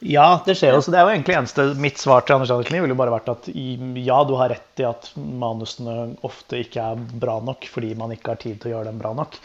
[0.00, 0.82] Ja, det skjer jo.
[0.82, 3.32] Så det er jo egentlig eneste Mitt svar til Anders Andersen ville jo bare vært
[3.32, 8.14] at ja, du har rett i at manusene ofte ikke er bra nok fordi man
[8.14, 9.40] ikke har tid til å gjøre dem bra nok.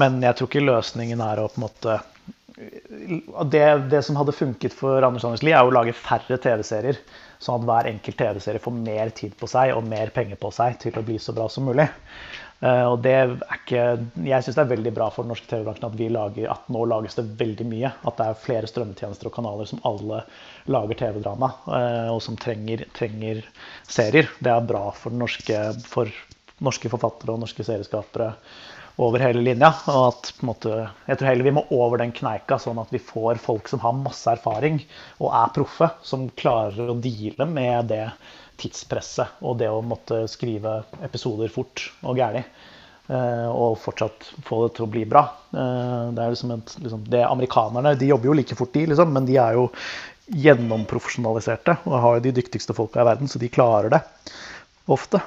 [0.00, 1.98] Men jeg tror ikke løsningen er å på en måte
[3.50, 6.98] det, det som hadde funket for Anders Anders Lie, er å lage færre TV-serier.
[7.42, 10.78] Sånn at hver enkelt TV-serie får mer tid på seg og mer penger på seg
[10.82, 11.88] til å bli så bra som mulig.
[12.62, 13.84] Uh, og det er ikke,
[14.22, 15.88] Jeg syns det er veldig bra for den norske TV-bransjen
[16.20, 17.90] at, at nå lages det veldig mye.
[18.06, 20.20] At det er flere strømmetjenester og kanaler som alle
[20.70, 23.42] lager TV-drama, uh, og som trenger, trenger,
[23.90, 24.30] serier.
[24.38, 26.12] Det er bra for, norske, for
[26.62, 28.30] norske forfattere og norske serieskapere
[28.96, 29.72] over hele linja.
[29.92, 30.74] Og at måte,
[31.08, 33.96] jeg tror heller vi må over den kneika, sånn at vi får folk som har
[33.98, 34.82] masse erfaring
[35.20, 38.06] og er proffe, som klarer å deale med det
[38.60, 42.44] tidspresset og det å måtte skrive episoder fort og gæli.
[43.10, 45.24] Eh, og fortsatt få det til å bli bra.
[45.50, 49.26] Eh, det liksom et, liksom, det Amerikanerne de jobber jo like fort, de, liksom, men
[49.28, 49.68] de er jo
[50.32, 54.00] gjennomprofesjonaliserte og har jo de dyktigste folka i verden, så de klarer det
[54.86, 55.20] ofte.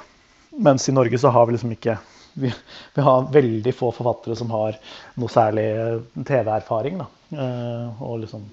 [0.56, 1.98] Mens i Norge så har vi liksom ikke
[2.36, 2.52] vi,
[2.94, 4.76] vi har veldig få forfattere som har
[5.16, 5.66] noe særlig
[6.16, 7.00] TV-erfaring.
[7.36, 8.44] Og liksom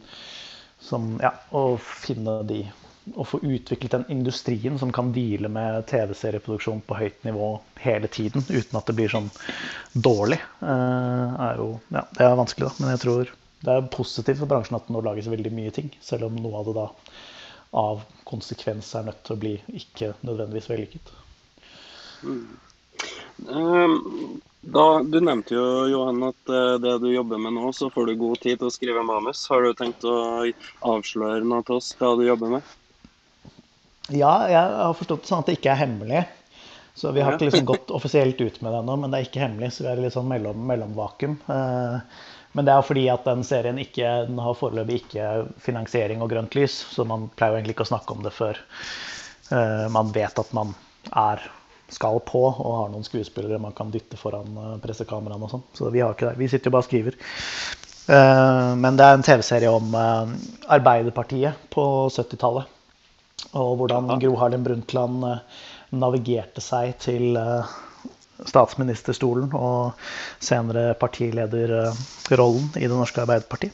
[0.84, 2.64] som, ja, å finne de
[3.20, 7.50] å få utviklet den industrien som kan deale med TV-serieproduksjon på høyt nivå
[7.84, 9.30] hele tiden uten at det blir sånn
[9.94, 12.74] dårlig, eh, er jo Ja, det er vanskelig, da.
[12.80, 15.92] Men jeg tror det er positivt for bransjen at det nå lages veldig mye ting.
[16.04, 16.88] Selv om noe av det da
[17.84, 21.14] av konsekvens er nødt til å bli ikke nødvendigvis vellykket.
[22.24, 22.44] Mm.
[23.48, 28.08] Um, da, du nevnte jo Johan, at eh, det du jobber med nå, så får
[28.08, 29.42] du god tid til å skrive manus.
[29.52, 30.46] Har du tenkt å
[30.88, 32.70] avsløre noe til oss hva du jobber med?
[34.12, 36.22] Ja, jeg har forstått det sånn at det ikke er hemmelig.
[36.96, 39.42] Så vi har ikke liksom gått offisielt ut med det ennå, men det er ikke
[39.44, 39.72] hemmelig.
[39.74, 41.36] Så vi er i litt sånn mellom, mellomvakuum.
[41.56, 42.24] Eh,
[42.54, 45.30] men det er fordi at den serien ikke, den har foreløpig ikke
[45.66, 46.78] finansiering og grønt lys.
[46.94, 48.62] Så man pleier jo egentlig ikke å snakke om det før
[49.52, 50.76] eh, man vet at man
[51.10, 51.44] er
[51.92, 55.66] skal på og har noen skuespillere man kan dytte foran eh, pressekameraene og sånn.
[55.76, 56.40] Så vi har ikke det.
[56.42, 57.20] Vi sitter jo bare og skriver.
[58.04, 62.74] Men det er en TV-serie om Arbeiderpartiet på 70-tallet.
[63.52, 65.64] Og hvordan Gro Harlem Brundtland eh,
[65.94, 67.74] navigerte seg til eh,
[68.50, 69.94] statsministerstolen og
[70.44, 73.74] senere partilederrollen i det norske Arbeiderpartiet.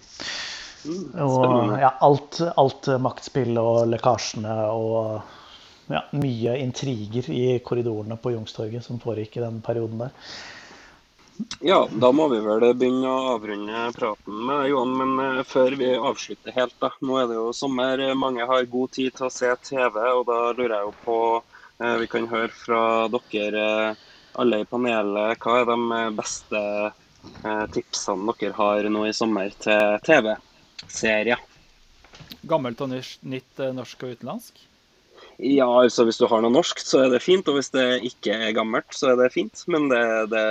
[0.80, 5.36] Mm, og ja, alt, alt maktspill og lekkasjene og
[5.90, 10.16] ja, mye intriger i korridorene på Youngstorget som foregikk i den perioden der.
[11.60, 14.92] Ja, da må vi vel begynne å avrunde praten med Johan.
[15.00, 16.92] Men eh, før vi avslutter helt, da.
[17.06, 18.04] Nå er det jo sommer.
[18.20, 21.96] Mange har god tid til å se TV, og da lurer jeg jo på eh,
[22.04, 22.82] Vi kan høre fra
[23.16, 24.08] dere eh,
[24.40, 25.40] alle i panelet.
[25.40, 26.64] Hva er de beste
[27.76, 31.48] tipsene dere har nå i sommer til TV-serier?
[32.48, 34.62] Gammelt og nytt norsk og utenlandsk?
[35.40, 37.48] Ja, altså hvis du har noe norsk, så er det fint.
[37.48, 39.64] Og hvis det ikke er gammelt, så er det fint.
[39.72, 40.02] Men det,
[40.34, 40.44] det,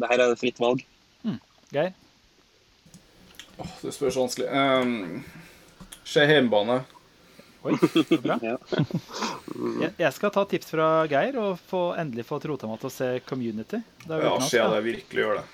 [0.00, 0.80] det her er det fritt valg.
[1.26, 1.36] Mm.
[1.74, 1.92] Geir?
[3.60, 4.48] Oh, det spørs vanskelig.
[4.48, 5.20] Um,
[6.08, 6.80] Skje hjemmebane.
[7.68, 8.38] Oi, så bra.
[9.82, 13.10] jeg, jeg, skal ta tips fra Geir og få, endelig få Trotama til å se
[13.28, 13.82] Community.
[14.08, 15.48] ja, Skje det virkelig gjør det.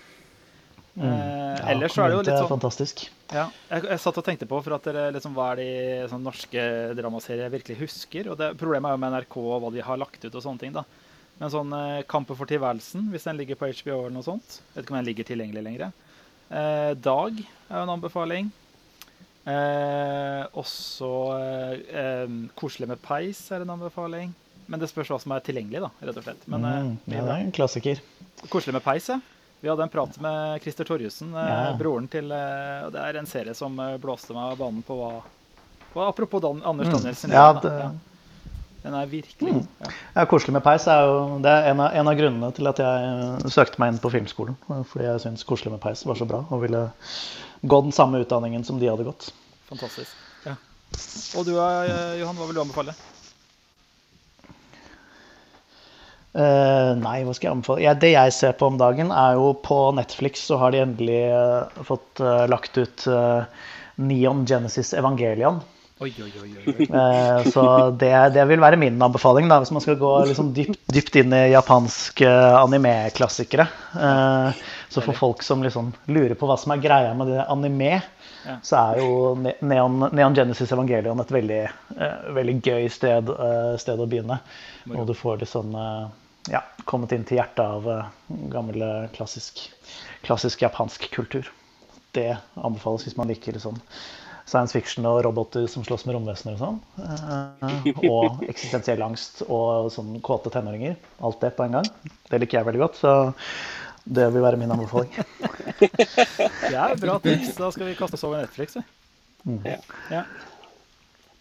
[0.97, 1.05] Mm.
[1.05, 3.03] Eh, ja, ellers så er det jo litt sånn fantastisk.
[3.29, 5.71] Ja, jeg, jeg, satt og tenkte på for at dere, liksom, hva er de
[6.09, 6.63] sånn, norske
[6.97, 8.31] dramaserier jeg virkelig husker.
[8.33, 10.63] og det, Problemet er jo med NRK og hva de har lagt ut og sånne
[10.63, 10.77] ting.
[10.77, 10.87] da.
[11.37, 14.61] Men sånn eh, 'Kampen for tilværelsen', hvis den ligger på HBO eller noe sånt.
[14.73, 15.93] Vet ikke om den ligger tilgjengelig lenger.
[16.49, 18.51] Eh, 'Dag' er jo en anbefaling.
[19.47, 24.33] Eh, også eh, eh 'Koselig med peis' er en anbefaling.
[24.67, 26.49] Men det spørs hva som er tilgjengelig, da, rett og slett.
[26.51, 28.01] Men, mm, ja, det er en klassiker.
[28.49, 29.21] 'Koselig med peis', ja.
[29.61, 31.77] Vi hadde en prat med Christer Torjussen, eh, ja.
[31.79, 34.99] broren til eh, og Det er en serie som eh, blåste meg av banen på
[35.01, 35.15] hva,
[36.11, 36.97] Apropos Dan, Anders mm.
[36.99, 37.33] Danielsen.
[37.33, 37.73] Ja, det...
[37.81, 37.95] ja.
[38.87, 39.63] Den er virkelig mm.
[39.81, 39.89] ja.
[40.15, 40.25] ja.
[40.31, 43.51] Koselig med peis er jo det er en av, en av, grunnene til at jeg
[43.51, 44.61] søkte meg inn på filmskolen.
[44.93, 46.85] Fordi jeg syntes Koselig med peis var så bra og ville
[47.67, 49.33] gå den samme utdanningen som de hadde gått.
[49.73, 50.13] Fantastisk.
[50.45, 50.55] Ja.
[51.41, 52.95] Og du Johan, hva vil du anbefale?
[56.37, 57.80] Uh, nei, hva skal jeg anbefale?
[57.80, 61.22] Ja, det jeg ser på om dagen, er jo på Netflix så har de endelig
[61.32, 63.07] uh, fått uh, lagt ut
[63.97, 65.62] Neon Genesis Evangelion.
[66.05, 66.89] Oi, oi, oi, oi.
[67.55, 67.62] så
[67.97, 71.32] det, det, vil være min anbefaling da, hvis man skal gå liksom dypt, dypt inn
[71.32, 72.28] i japanske
[72.59, 73.64] anime-klassikere.
[74.93, 77.95] så for folk som liksom lurer på hva som er greia med det anime,
[78.45, 78.59] ja.
[78.61, 81.64] så er jo Neon, Neon, Genesis Evangelion et veldig,
[82.43, 83.32] veldig gøy sted,
[83.80, 84.43] sted, å begynne.
[84.93, 85.72] Og du får litt sånn
[86.53, 88.11] ja, kommet inn til hjertet av uh,
[88.53, 88.85] gammel
[89.17, 89.65] klassisk,
[90.27, 91.51] klassisk, japansk kultur.
[92.17, 93.81] Det anbefales hvis man liker sånn
[94.47, 96.79] science fiction og roboter som slåss med romvesener og sånn.
[97.03, 100.97] Eh, og eksistensiell angst og sånn kåte tenåringer.
[101.27, 101.91] Alt det på en gang.
[102.31, 103.01] Det liker jeg veldig godt.
[103.03, 103.15] Så
[104.07, 105.11] det vil være min anbefaling.
[105.77, 107.57] Det er bra tips.
[107.59, 108.79] Da skal vi kaste oss over Netflix.
[108.79, 109.59] vi.
[109.67, 109.81] Ja.
[110.15, 110.23] Ja.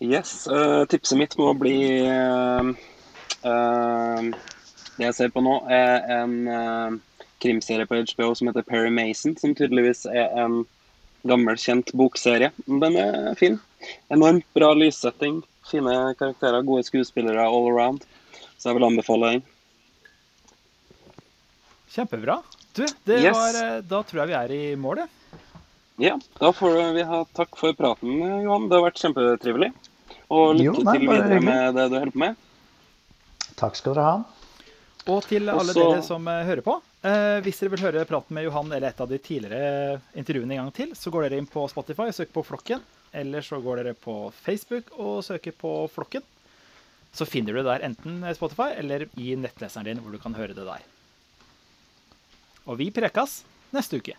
[0.03, 0.33] Yes.
[0.49, 2.73] Uh, tipset mitt må bli uh,
[3.47, 4.27] eh,
[4.97, 6.95] Det jeg ser på nå, er en eh,
[7.43, 10.61] krimserie på HBO som heter Perry Mason, som tydeligvis er en
[11.27, 12.51] gammel, kjent bokserie.
[12.65, 13.57] Den er fin.
[14.13, 18.05] Enormt bra lyssetting, fine karakterer, gode skuespillere all around.
[18.57, 19.43] Så jeg vil anbefale den.
[21.95, 22.39] Kjempebra.
[22.75, 23.35] Du, det Yes.
[23.35, 25.03] var, eh, da tror jeg vi er i mål.
[25.97, 28.67] Ja, da får vi ha takk for praten, Johan.
[28.67, 29.69] Det har vært kjempetrivelig.
[30.29, 32.35] Og lykke Jo, nei, til videre med det du holder på med.
[33.55, 34.15] Takk skal dere ha.
[35.07, 36.81] Og til alle Også- dere som eh, hører på.
[37.05, 40.63] Eh, hvis dere vil høre praten med Johan eller et av de tidligere intervjuene en
[40.65, 42.81] gang til, så går dere inn på Spotify og søker på Flokken.
[43.13, 46.23] Eller så går dere på Facebook og søker på Flokken.
[47.13, 50.55] Så finner du det der enten Spotify eller i nettleseren din, hvor du kan høre
[50.57, 50.81] det der.
[52.65, 54.15] Og vi prekas neste uke.